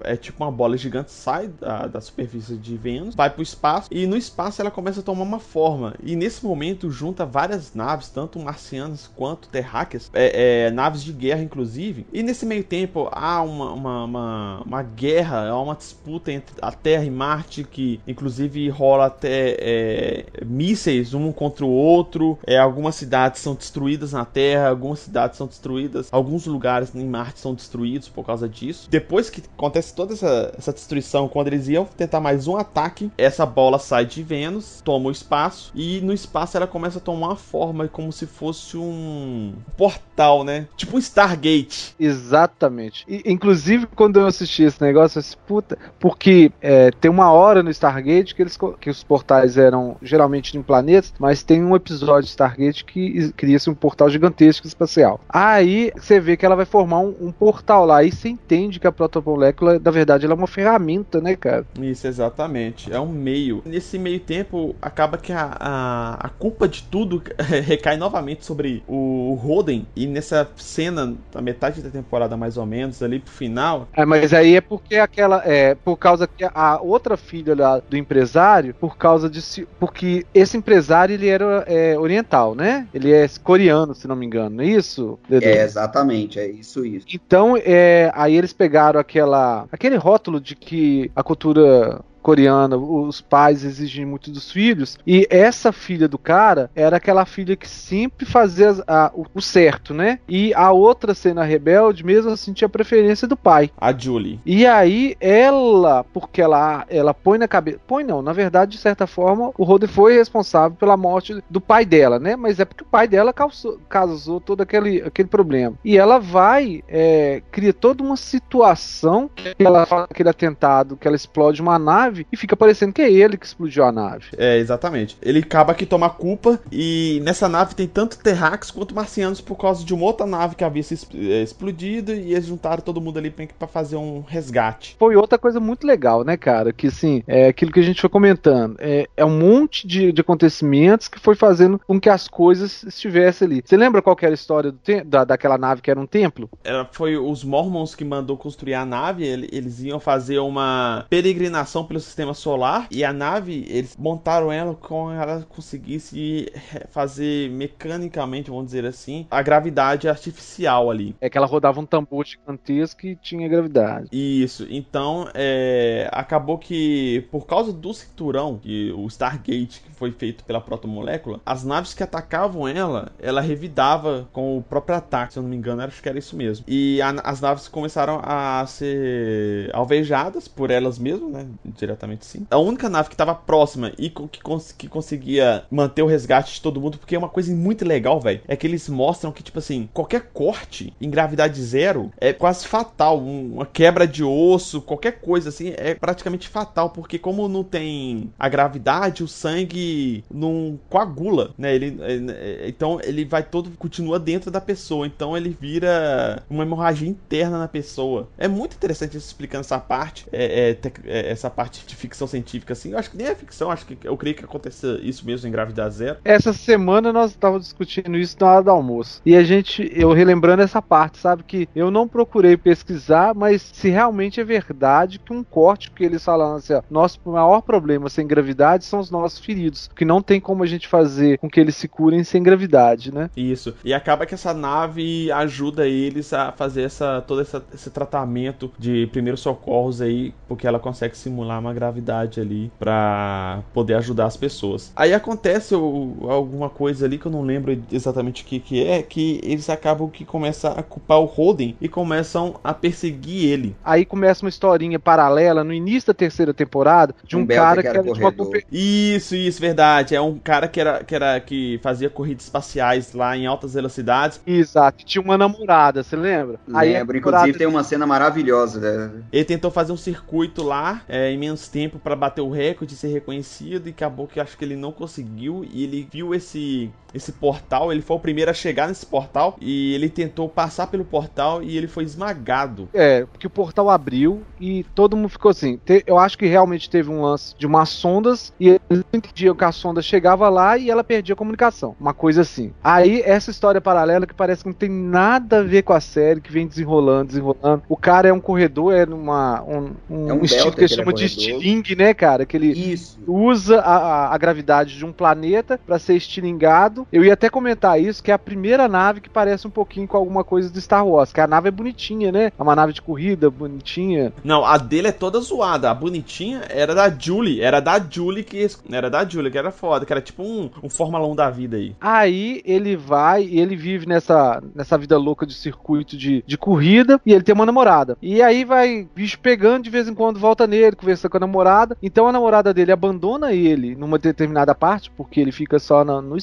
é 0.01 0.17
tipo 0.17 0.43
uma 0.43 0.53
bola 0.53 0.77
gigante, 0.77 1.11
sai 1.11 1.49
da, 1.49 1.87
da 1.87 2.01
superfície 2.01 2.57
de 2.57 2.77
Vênus, 2.77 3.15
vai 3.15 3.29
pro 3.29 3.43
espaço, 3.43 3.89
e 3.91 4.07
no 4.07 4.17
espaço 4.17 4.61
ela 4.61 4.71
começa 4.71 5.01
a 5.01 5.03
tomar 5.03 5.23
uma 5.23 5.41
forma. 5.41 5.95
E 6.03 6.17
nesse 6.17 6.45
momento 6.45 6.91
junta 6.91 7.27
várias 7.27 7.75
naves, 7.75 8.09
tanto 8.09 8.39
marcianas 8.39 9.11
quanto 9.15 9.49
terráqueas, 9.49 10.11
é, 10.15 10.67
é, 10.67 10.71
naves 10.71 11.03
de 11.03 11.13
guerra, 11.13 11.43
inclusive. 11.43 12.07
E 12.13 12.23
nesse 12.23 12.46
meio 12.47 12.65
tempo 12.65 13.09
há 13.12 13.43
uma, 13.43 13.73
uma, 13.73 14.05
uma, 14.05 14.62
uma 14.65 14.83
guerra, 14.83 15.49
há 15.49 15.61
uma 15.61 15.75
disputa 15.75 16.33
entre 16.33 16.55
a 16.62 16.73
Terra 16.73 17.05
e 17.05 17.11
Marte, 17.11 17.65
que 17.65 18.00
inclusive 18.07 18.69
rola 18.69 19.07
até 19.07 19.57
é, 19.59 20.25
mísseis 20.45 21.15
um 21.15 21.33
contra 21.33 21.65
o 21.65 21.71
outro. 21.71 22.38
É, 22.47 22.59
algumas 22.59 22.95
cidades 22.95 23.41
são 23.41 23.55
destruídas 23.55 24.12
na 24.12 24.25
Terra, 24.25 24.69
algumas 24.69 25.00
cidades 25.00 25.37
são 25.37 25.47
destruídas, 25.47 26.09
alguns 26.11 26.47
lugares 26.47 26.95
em 26.95 27.07
Marte 27.07 27.41
são 27.41 27.55
destruídos 27.55 28.09
por 28.09 28.25
causa 28.25 28.49
disso. 28.49 28.88
Depois 28.91 29.29
que 29.31 29.43
acontece 29.57 29.95
toda 29.95 30.15
essa, 30.15 30.55
essa 30.57 30.73
destruição, 30.73 31.29
quando 31.29 31.49
eles 31.49 31.69
iam 31.69 31.85
tentar 31.85 32.21
mais 32.21 32.47
um 32.47 32.57
ataque, 32.57 33.11
essa 33.19 33.45
bola 33.45 33.79
sai 33.79 34.07
de 34.07 34.23
Vênus, 34.23 34.81
toma 34.85 35.09
o 35.09 35.12
espaço, 35.12 35.73
e 35.75 36.00
no 36.00 36.12
espaço 36.12 36.57
ela 36.57 36.67
começa 36.67 36.99
a 36.99 37.00
tomar 37.00 37.29
uma 37.29 37.37
forma 37.37 37.88
como 37.88 38.12
se 38.12 38.26
fosse 38.26 38.76
um 38.76 39.55
portal, 39.76 40.45
né? 40.45 40.67
Tipo 40.76 40.97
um 40.97 40.99
Stargate. 40.99 41.95
Exatamente. 42.37 43.05
E, 43.09 43.23
inclusive, 43.25 43.87
quando 43.87 44.21
eu 44.21 44.26
assisti 44.26 44.62
esse 44.62 44.81
negócio, 44.81 45.19
eu 45.19 45.23
disse, 45.23 45.37
puta, 45.37 45.78
porque 45.99 46.52
é, 46.61 46.90
tem 46.90 47.11
uma 47.11 47.33
hora 47.33 47.62
no 47.62 47.71
Stargate 47.71 48.35
que, 48.35 48.43
eles, 48.43 48.59
que 48.81 48.90
os 48.90 49.02
portais 49.02 49.57
eram 49.57 49.97
geralmente 50.02 50.57
em 50.57 50.62
planetas, 50.62 51.14
mas 51.19 51.43
tem 51.43 51.64
um 51.64 51.75
episódio 51.75 52.25
de 52.25 52.28
Stargate 52.28 52.85
que 52.85 53.33
cria-se 53.33 53.71
um 53.71 53.75
portal 53.75 54.11
gigantesco 54.11 54.66
espacial. 54.66 55.21
Aí 55.28 55.93
você 55.97 56.21
vê 56.21 56.37
que 56.37 56.45
ela 56.45 56.57
vai 56.57 56.66
formar 56.66 57.00
um, 57.00 57.14
um 57.21 57.33
portal 57.33 57.87
lá, 57.87 58.05
e 58.05 58.12
você 58.12 58.28
entende 58.28 58.78
que 58.78 58.87
a 58.87 58.93
protomolécula, 58.93 59.81
na 59.83 59.90
verdade, 59.90 60.25
ela 60.25 60.35
é 60.35 60.37
uma 60.37 60.47
ferramenta, 60.47 61.21
né, 61.21 61.37
cara? 61.37 61.66
Isso, 61.81 62.07
exatamente. 62.07 62.93
É 62.93 63.00
um 63.00 63.09
meio. 63.09 63.62
Nesse 63.64 63.99
meio 63.99 64.21
tempo, 64.21 64.75
acaba 64.83 65.16
que 65.16 65.33
a, 65.33 65.57
a, 65.59 66.26
a 66.26 66.28
culpa 66.28 66.69
de 66.69 66.83
tudo 66.83 67.23
recai 67.64 67.97
novamente 67.97 68.45
sobre 68.45 68.83
o, 68.87 69.33
o 69.33 69.35
Roden, 69.35 69.87
e 69.97 70.07
nessa 70.07 70.49
cena, 70.57 71.14
da 71.33 71.40
metade 71.40 71.81
da 71.81 71.88
temporada 72.26 72.37
mais 72.37 72.56
ou 72.56 72.66
menos, 72.66 73.02
ali 73.02 73.21
pro 73.21 73.33
final. 73.33 73.88
É, 73.95 74.04
mas 74.04 74.35
aí 74.35 74.56
é 74.56 74.61
porque 74.61 74.97
aquela. 74.97 75.42
É, 75.45 75.75
por 75.75 75.97
causa 75.97 76.26
que 76.26 76.45
a 76.45 76.80
outra 76.80 77.16
filha 77.16 77.54
lá 77.54 77.78
do 77.78 77.97
empresário, 77.97 78.75
por 78.75 78.97
causa 78.97 79.30
de. 79.30 79.66
Porque 79.78 80.26
esse 80.35 80.56
empresário 80.56 81.14
ele 81.14 81.28
era 81.28 81.64
é, 81.66 81.99
oriental, 81.99 82.54
né? 82.54 82.87
Ele 82.92 83.12
é 83.12 83.26
coreano, 83.42 83.95
se 83.95 84.09
não 84.09 84.16
me 84.16 84.26
engano, 84.26 84.56
não 84.56 84.64
é 84.64 84.66
isso? 84.66 85.18
Dedê? 85.28 85.47
É, 85.47 85.62
exatamente, 85.62 86.38
é 86.38 86.49
isso, 86.49 86.85
isso. 86.85 87.06
Então, 87.12 87.56
é, 87.56 88.11
aí 88.14 88.35
eles 88.35 88.52
pegaram 88.52 88.99
aquela, 88.99 89.66
aquele 89.71 89.97
rótulo 89.97 90.40
de 90.40 90.56
que 90.56 91.11
a 91.14 91.23
cultura 91.23 92.00
coreana, 92.26 92.76
os 92.76 93.21
pais 93.21 93.62
exigem 93.62 94.04
muito 94.04 94.33
dos 94.33 94.50
filhos, 94.50 94.99
e 95.06 95.28
essa 95.30 95.71
filha 95.71 96.09
do 96.09 96.18
cara 96.18 96.68
era 96.75 96.97
aquela 96.97 97.25
filha 97.25 97.54
que 97.54 97.68
sempre 97.68 98.26
fazia 98.26 98.75
a, 98.85 99.12
o, 99.14 99.40
certo, 99.40 99.95
né? 99.95 100.18
E 100.28 100.52
a 100.52 100.73
outra 100.73 101.14
cena 101.14 101.45
rebelde, 101.45 102.04
mesmo 102.04 102.33
assim, 102.33 102.52
tinha 102.52 102.68
preferência 102.68 103.28
do 103.28 103.37
pai. 103.37 103.71
A 103.78 103.97
Julie. 103.97 104.40
E 104.45 104.66
aí, 104.66 105.16
ela, 105.21 106.02
porque 106.02 106.42
ela, 106.42 106.85
ela 106.88 107.14
põe 107.14 107.38
na 107.38 107.47
cabeça. 107.47 107.78
Põe 107.87 108.02
não, 108.02 108.21
na 108.21 108.33
verdade, 108.33 108.73
de 108.73 108.78
certa 108.78 109.06
forma, 109.06 109.52
o 109.56 109.62
Roder 109.62 109.88
foi 109.88 110.16
responsável 110.16 110.76
pela 110.76 110.97
morte 110.97 111.40
do 111.49 111.61
pai 111.61 111.85
dela, 111.85 112.18
né? 112.18 112.35
Mas 112.35 112.59
é 112.59 112.64
porque 112.64 112.83
o 112.83 112.87
pai 112.87 113.06
dela 113.06 113.33
causou, 113.33 113.78
causou 113.88 114.40
todo 114.40 114.62
aquele, 114.62 115.00
aquele 115.00 115.28
problema. 115.28 115.76
E 115.85 115.97
ela 115.97 116.18
vai, 116.18 116.83
é, 116.88 117.40
cria 117.52 117.73
toda 117.73 118.02
uma 118.02 118.16
situação 118.16 119.30
que 119.33 119.54
ela 119.64 119.87
faz 119.87 120.09
aquele 120.11 120.28
atentado, 120.28 120.97
que 120.97 121.06
ela 121.06 121.16
explode 121.16 121.62
uma 121.62 121.78
nave 121.78 122.15
nave 122.16 122.26
e 122.32 122.37
fica 122.37 122.56
parecendo 122.56 122.92
que 122.92 123.02
é 123.02 123.11
ele 123.11 123.37
que 123.37 123.46
explodiu 123.46 123.85
a 123.85 123.92
nave. 123.92 124.26
É, 124.37 124.56
exatamente. 124.56 125.16
Ele 125.20 125.40
acaba 125.40 125.75
que 125.75 125.85
toma 125.85 126.08
culpa 126.08 126.61
e 126.73 127.20
nessa 127.23 127.49
nave 127.49 127.75
tem 127.75 127.87
tanto 127.87 128.18
terráqueos 128.18 128.70
quanto 128.70 128.94
marcianos 128.94 129.40
por 129.40 129.56
causa 129.56 129.85
de 129.85 129.92
uma 129.92 130.04
outra 130.04 130.26
nave 130.26 130.54
que 130.54 130.64
havia 130.64 130.82
se 130.82 130.96
é, 131.14 131.42
explodido 131.42 132.12
e 132.12 132.32
eles 132.32 132.46
juntaram 132.46 132.82
todo 132.82 133.00
mundo 133.00 133.18
ali 133.18 133.30
para 133.30 133.68
fazer 133.68 133.96
um 133.96 134.23
resgate. 134.26 134.96
Foi 134.99 135.16
outra 135.16 135.38
coisa 135.38 135.61
muito 135.61 135.87
legal, 135.87 136.25
né, 136.25 136.37
cara? 136.37 136.73
Que 136.73 136.87
assim, 136.87 137.23
é 137.26 137.49
aquilo 137.49 137.73
que 137.73 137.80
a 137.80 137.82
gente 137.82 138.00
foi 138.00 138.11
comentando. 138.11 138.76
É, 138.78 139.08
é 139.16 139.25
um 139.25 139.38
monte 139.38 139.87
de, 139.87 140.12
de 140.12 140.20
acontecimentos 140.20 141.08
que 141.08 141.18
foi 141.18 141.35
fazendo 141.35 141.80
com 141.87 142.00
que 142.00 142.08
as 142.08 142.28
coisas 142.28 142.82
estivessem 142.85 143.46
ali. 143.46 143.62
Você 143.64 143.76
lembra 143.76 144.00
qual 144.00 144.16
era 144.20 144.30
a 144.30 144.35
história 144.35 144.75
da, 145.04 145.25
daquela 145.25 145.58
nave 145.58 145.82
que 145.82 145.90
era 145.90 146.00
um 146.00 146.06
templo? 146.06 146.49
Era, 146.64 146.88
foi 146.90 147.16
os 147.16 147.44
Mormons 147.44 147.94
que 147.94 148.04
mandou 148.04 148.37
construir 148.37 148.75
a 148.75 148.85
nave. 148.85 149.25
Eles 149.25 149.80
iam 149.80 150.00
fazer 150.00 150.38
uma 150.38 151.04
peregrinação 151.08 151.85
pelos 151.85 152.06
sistema 152.07 152.35
solar 152.35 152.87
e 152.91 153.05
a 153.05 153.13
nave, 153.13 153.67
eles 153.69 153.97
montaram 153.97 154.51
ela 154.53 154.75
com 154.75 155.11
ela 155.11 155.47
conseguisse 155.49 156.51
fazer 156.90 157.51
mecanicamente, 157.51 158.51
vamos 158.51 158.66
dizer 158.66 158.85
assim, 158.85 159.27
a 159.31 159.42
gravidade 159.42 160.09
artificial 160.09 160.90
ali. 160.90 161.14
É 161.21 161.29
que 161.29 161.37
ela 161.37 161.47
rodava 161.47 161.81
um 161.81 161.87
tambor 161.87 162.25
gigantesco 162.27 163.07
e 163.07 163.16
tinha 163.16 163.49
gravidade. 163.49 164.09
Isso, 164.12 164.66
então 164.71 165.29
é, 165.35 166.09
acabou 166.12 166.59
que 166.59 167.27
por 167.31 167.47
causa 167.47 167.73
do 167.73 167.92
cinturão, 167.92 168.59
que 168.59 168.92
o 168.92 169.07
Stargate 169.07 169.81
que 169.81 169.90
foi 169.92 170.12
feito 170.12 170.45
pela 170.45 170.61
protomolécula, 170.61 171.40
as 171.45 171.64
naves 171.64 171.95
que 171.95 172.03
atacavam 172.03 172.66
ela, 172.69 173.12
ela 173.19 173.40
revidava 173.40 174.29
com 174.33 174.59
o 174.59 174.62
próprio 174.62 174.97
ataque, 174.97 175.33
se 175.33 175.38
eu 175.38 175.42
não 175.42 175.51
me 175.51 175.57
engano, 175.57 175.83
acho 175.83 176.03
que 176.03 176.09
era 176.09 176.19
isso 176.19 176.37
mesmo. 176.37 176.64
E 176.69 177.01
a, 177.03 177.11
as 177.25 177.40
naves 177.40 177.69
começaram 177.69 178.21
a 178.23 178.64
ser 178.66 179.71
alvejadas 179.73 180.49
por 180.49 180.71
elas 180.71 180.99
mesmas, 180.99 181.31
né, 181.33 181.47
diretamente 181.87 182.27
sim. 182.27 182.46
A 182.51 182.59
única 182.59 182.88
nave 182.88 183.09
que 183.09 183.14
estava 183.14 183.35
próxima 183.35 183.92
e 183.99 184.11
que, 184.11 184.42
cons 184.42 184.72
que 184.72 184.88
conseguia 184.88 185.64
manter 185.70 186.03
o 186.03 186.07
resgate 186.07 186.55
de 186.55 186.61
todo 186.61 186.81
mundo, 186.81 186.99
porque 186.99 187.14
é 187.14 187.18
uma 187.18 187.29
coisa 187.29 187.55
muito 187.55 187.85
legal, 187.85 188.20
velho, 188.20 188.40
é 188.46 188.57
que 188.57 188.66
eles 188.66 188.88
mostram 188.88 189.33
que, 189.33 189.42
tipo 189.42 189.59
assim, 189.59 189.88
qualquer 189.92 190.31
corte 190.33 190.92
em 191.01 191.09
gravidade 191.09 191.62
zero 191.62 192.11
é 192.18 192.33
quase 192.33 192.66
fatal. 192.66 193.18
Um, 193.20 193.55
uma 193.55 193.66
quebra 193.66 194.07
de 194.07 194.25
osso, 194.25 194.83
qualquer 194.83 195.20
coisa 195.20 195.49
assim, 195.49 195.72
é 195.77 195.94
praticamente 195.94 196.49
fatal, 196.49 196.90
porque 196.90 197.18
como 197.18 197.49
não 197.49 197.62
tem 197.62 198.31
a 198.38 198.49
gravidade, 198.49 199.22
o 199.22 199.29
sangue 199.29 200.25
não 200.31 200.79
coagula, 200.90 201.55
né? 201.57 201.75
Ele, 201.75 201.99
é, 202.01 202.64
é, 202.64 202.68
então 202.68 202.99
ele 203.03 203.25
vai 203.25 203.42
todo, 203.42 203.70
continua 203.79 204.18
dentro 204.18 204.51
da 204.51 204.61
pessoa, 204.61 205.07
então 205.07 205.37
ele 205.37 205.57
vira 205.59 206.42
uma 206.51 206.64
hemorragia 206.64 207.09
interna 207.09 207.59
na 207.59 207.68
pessoa. 207.68 208.29
É 208.37 208.49
muito 208.49 208.75
interessante 208.75 209.16
isso 209.16 209.27
explicando 209.27 209.61
essa 209.61 209.79
parte, 209.79 210.27
é, 210.33 210.70
é, 210.70 210.92
é 211.05 211.31
essa 211.31 211.51
parte 211.51 211.76
de 211.85 211.97
ficção 211.97 212.27
científica, 212.27 212.73
assim. 212.73 212.93
Eu 212.93 212.99
acho 212.99 213.11
que 213.11 213.17
nem 213.17 213.27
é 213.27 213.35
ficção, 213.35 213.71
acho 213.71 213.87
que 213.87 213.99
eu 214.05 214.17
creio 214.17 214.37
que 214.37 214.45
aconteça 214.45 214.99
isso 215.03 215.27
mesmo 215.27 215.49
em 215.49 215.53
Gravidade 215.53 215.95
Zero. 215.95 216.19
Essa 216.25 216.53
semana 216.53 217.12
nós 217.12 217.33
estávamos 217.33 217.65
discutindo 217.67 218.17
isso 218.17 218.37
na 218.41 218.47
hora 218.47 218.62
do 218.62 218.71
almoço. 218.71 219.21
E 219.25 219.37
a 219.37 219.43
gente, 219.43 219.91
eu 219.95 220.12
relembrando 220.12 220.62
essa 220.62 220.81
parte, 220.81 221.19
sabe? 221.19 221.43
Que 221.43 221.69
eu 221.75 221.91
não 221.91 222.07
procurei 222.07 222.57
pesquisar, 222.57 223.35
mas 223.35 223.62
se 223.62 223.89
realmente 223.89 224.41
é 224.41 224.45
verdade 224.45 225.19
que 225.19 225.33
um 225.33 225.43
corte 225.43 225.91
que 225.91 226.05
eles 226.05 226.25
falam 226.25 226.57
assim, 226.57 226.75
ó, 226.75 226.83
nosso 226.91 227.19
maior 227.25 227.61
problema 227.61 228.09
sem 228.09 228.27
gravidade 228.27 228.85
são 228.85 229.01
os 229.01 229.11
nossos 229.11 229.39
feridos. 229.39 229.91
Que 229.95 230.05
não 230.05 230.23
tem 230.23 230.41
como 230.41 230.62
a 230.62 230.67
gente 230.67 230.89
fazer 230.89 231.39
com 231.39 231.49
que 231.49 231.61
eles 231.61 231.77
se 231.77 231.89
curem 231.89 232.25
sem 232.25 232.43
gravidade, 232.43 233.12
né? 233.12 233.31
Isso. 233.37 233.75
E 233.85 233.93
acaba 233.93 234.27
que 234.27 234.35
essa 234.35 234.55
nave 234.55 235.31
ajuda 235.33 235.87
eles 235.87 236.33
a 236.33 236.53
fazer 236.53 236.83
essa, 236.83 237.21
todo 237.23 237.41
essa, 237.41 237.62
esse 237.73 237.91
tratamento 237.91 238.71
de 238.79 239.07
primeiros 239.09 239.41
socorros 239.41 240.01
aí, 240.01 240.35
porque 240.49 240.67
ela 240.67 240.79
consegue 240.79 241.17
simular 241.17 241.61
uma 241.66 241.74
gravidade 241.74 242.40
ali 242.40 242.70
para 242.79 243.61
poder 243.72 243.94
ajudar 243.94 244.26
as 244.26 244.37
pessoas. 244.37 244.92
Aí 244.94 245.12
acontece 245.12 245.74
o, 245.74 246.16
alguma 246.29 246.68
coisa 246.68 247.07
ali 247.07 247.18
que 247.18 247.26
eu 247.26 247.33
não 247.33 247.42
lembro 247.42 247.76
exatamente 247.90 248.42
o 248.42 248.46
que, 248.46 248.59
que 248.61 248.87
é, 248.87 249.02
que 249.02 249.40
eles 249.42 249.68
acabam 249.68 250.09
que 250.09 250.24
começam 250.24 250.72
a 250.72 250.83
culpar 250.83 251.20
o 251.20 251.24
Holden 251.24 251.76
e 251.81 251.88
começam 251.88 252.55
a 252.62 252.72
perseguir 252.72 253.50
ele. 253.50 253.76
Aí 253.85 254.05
começa 254.05 254.44
uma 254.44 254.48
historinha 254.48 254.98
paralela 254.98 255.64
no 255.64 255.72
início 255.72 256.09
da 256.09 256.14
terceira 256.14 256.55
temporada 256.55 257.14
de 257.24 257.37
um, 257.37 257.40
um 257.40 257.46
cara 257.46 257.83
que, 257.83 257.88
era, 257.88 258.02
que 258.02 258.09
era 258.09 258.33
de 258.33 258.42
uma 258.42 258.62
Isso, 258.70 259.35
isso, 259.35 259.61
verdade. 259.61 260.14
É 260.14 260.20
um 260.20 260.38
cara 260.38 260.68
que 260.68 260.81
era 260.81 261.05
que 261.05 261.14
era 261.14 261.40
que 261.40 261.79
fazia 261.83 262.09
corridas 262.09 262.44
espaciais 262.44 263.12
lá 263.12 263.37
em 263.37 263.46
altas 263.46 263.74
velocidades. 263.74 264.40
Exato. 264.46 265.05
Tinha 265.05 265.22
uma 265.22 265.37
namorada, 265.37 266.02
você 266.02 266.16
lembra? 266.16 266.59
Lembro, 266.66 267.16
inclusive 267.16 267.59
tem 267.59 267.66
uma 267.66 267.83
cena 267.83 268.07
maravilhosa. 268.07 268.81
Né? 268.81 269.11
Ele 269.33 269.44
tentou 269.44 269.70
fazer 269.70 269.92
um 269.92 269.96
circuito 269.96 270.62
lá 270.62 271.02
é, 271.09 271.31
em 271.31 271.38
menos 271.57 271.69
tempo 271.69 271.99
para 271.99 272.14
bater 272.14 272.42
o 272.42 272.51
recorde, 272.51 272.95
ser 272.95 273.09
reconhecido 273.09 273.88
e 273.88 273.90
acabou 273.90 274.29
que 274.29 274.38
acho 274.38 274.57
que 274.57 274.64
ele 274.64 274.77
não 274.77 274.92
conseguiu 274.92 275.64
e 275.64 275.83
ele 275.83 276.07
viu 276.11 276.35
esse 276.35 276.92
esse 277.16 277.33
portal, 277.33 277.90
ele 277.90 278.02
foi 278.02 278.16
o 278.16 278.20
primeiro 278.20 278.50
a 278.50 278.55
chegar 278.55 278.88
nesse 278.88 279.07
portal 279.07 279.57
e 279.61 279.94
ele 279.94 280.09
tentou 280.09 280.48
passar 280.48 280.87
pelo 280.88 281.05
portal 281.05 281.62
e 281.62 281.76
ele 281.76 281.87
foi 281.87 282.05
esmagado. 282.05 282.88
É, 282.92 283.24
porque 283.24 283.46
o 283.46 283.50
portal 283.50 283.88
abriu 283.88 284.42
e 284.61 284.85
todo 284.94 285.16
mundo 285.16 285.31
ficou 285.31 285.50
assim. 285.50 285.79
Te, 285.85 286.05
eu 286.07 286.18
acho 286.18 286.37
que 286.37 286.46
realmente 286.46 286.90
teve 286.90 287.11
um 287.11 287.22
lance 287.22 287.55
de 287.57 287.66
umas 287.66 287.88
sondas 287.88 288.52
e 288.61 288.68
eles 288.68 289.05
entendiam 289.12 289.55
que 289.55 289.64
a 289.64 289.72
sonda 289.72 290.02
chegava 290.02 290.48
lá 290.48 290.76
e 290.76 290.90
ela 290.90 291.02
perdia 291.02 291.33
a 291.33 291.37
comunicação. 291.37 291.96
Uma 291.98 292.12
coisa 292.12 292.42
assim. 292.42 292.72
Aí, 292.85 293.22
essa 293.24 293.50
história 293.50 293.81
paralela 293.81 294.26
que 294.26 294.35
parece 294.35 294.62
que 294.62 294.68
não 294.68 294.74
tem 294.74 294.90
nada 294.90 295.61
a 295.61 295.62
ver 295.62 295.83
com 295.83 295.92
a 295.92 296.00
série, 296.00 296.40
que 296.40 296.52
vem 296.52 296.66
desenrolando, 296.66 297.29
desenrolando. 297.29 297.83
O 297.88 297.96
cara 297.96 298.29
é 298.29 298.33
um 298.33 298.40
corredor, 298.40 298.94
é 298.94 299.07
numa, 299.07 299.62
um, 299.62 299.92
um, 300.11 300.31
é 300.31 300.35
um 300.35 300.44
estilo 300.44 300.72
que 300.72 300.81
eles 300.81 300.92
chamam 300.92 301.12
é 301.12 301.14
de 301.14 301.24
estilingue, 301.24 301.96
né, 301.96 302.12
cara? 302.12 302.44
Que 302.44 302.57
ele 302.57 302.72
Isso. 302.72 303.18
usa 303.26 303.81
a, 303.81 303.96
a, 303.96 304.35
a 304.35 304.38
gravidade 304.38 304.96
de 304.96 305.05
um 305.05 305.12
planeta 305.12 305.81
para 305.87 305.98
ser 305.98 306.14
estilingado 306.14 307.06
eu 307.12 307.25
ia 307.25 307.35
até 307.35 307.49
comentar 307.49 308.01
isso, 308.01 308.23
que 308.23 308.31
é 308.31 308.35
a 308.35 308.38
primeira 308.38 308.88
nave 308.88 309.21
que 309.21 309.29
parece 309.29 309.66
um 309.66 309.71
pouquinho 309.71 310.07
com 310.07 310.16
alguma 310.16 310.45
coisa 310.45 310.71
do 310.71 310.81
Star 310.81 311.07
Wars, 311.07 311.33
que 311.33 311.40
a 311.40 311.47
nave 311.47 311.69
é 311.69 311.71
bonitinha, 311.71 312.33
né? 312.33 312.53
É 312.59 312.62
uma 312.62 312.77
nave 312.77 312.92
de 312.92 313.03
corrida 313.03 313.51
bonitinha. 313.51 314.33
Não, 314.45 314.64
a 314.64 314.77
dele 314.77 315.09
é 315.09 315.12
toda 315.12 315.40
zoada. 315.40 315.90
A 315.90 315.95
bonitinha 315.95 316.62
era 316.69 316.95
da 316.95 317.09
Julie. 317.11 317.61
Era 317.61 317.81
da 317.81 317.99
Julie 317.99 318.45
que. 318.45 318.66
Era 318.90 319.09
da 319.09 319.25
Julie, 319.25 319.51
que 319.51 319.59
era 319.59 319.71
foda, 319.71 320.05
que 320.05 320.12
era 320.12 320.21
tipo 320.21 320.42
um, 320.42 320.71
um 320.83 320.88
Fórmula 320.88 321.27
1 321.27 321.37
da 321.37 321.51
vida 321.51 321.77
aí. 321.77 321.95
Aí 322.01 322.62
ele 322.64 322.97
vai 322.97 323.45
e 323.45 323.61
ele 323.61 323.77
vive 323.77 324.07
nessa, 324.07 324.62
nessa 324.75 324.99
vida 324.99 325.16
louca 325.16 325.47
de 325.47 325.55
circuito 325.55 326.16
de, 326.16 326.42
de 326.47 326.59
corrida 326.59 327.21
e 327.25 327.33
ele 327.33 327.45
tem 327.45 327.55
uma 327.55 327.66
namorada. 327.66 328.16
E 328.21 328.42
aí 328.42 328.64
vai 328.64 329.07
bicho 329.14 329.38
pegando, 329.38 329.85
de 329.85 329.90
vez 329.90 330.09
em 330.09 330.14
quando 330.14 330.40
volta 330.40 330.66
nele, 330.66 330.97
conversa 330.97 331.29
com 331.29 331.37
a 331.37 331.40
namorada. 331.40 331.97
Então 332.03 332.27
a 332.27 332.33
namorada 332.33 332.75
dele 332.75 332.92
abandona 332.92 333.53
ele 333.53 333.95
numa 333.95 334.19
determinada 334.19 334.75
parte, 334.75 335.11
porque 335.11 335.40
ele 335.40 335.53
fica 335.53 335.79
só 335.79 336.05
no, 336.05 336.21
no 336.21 336.37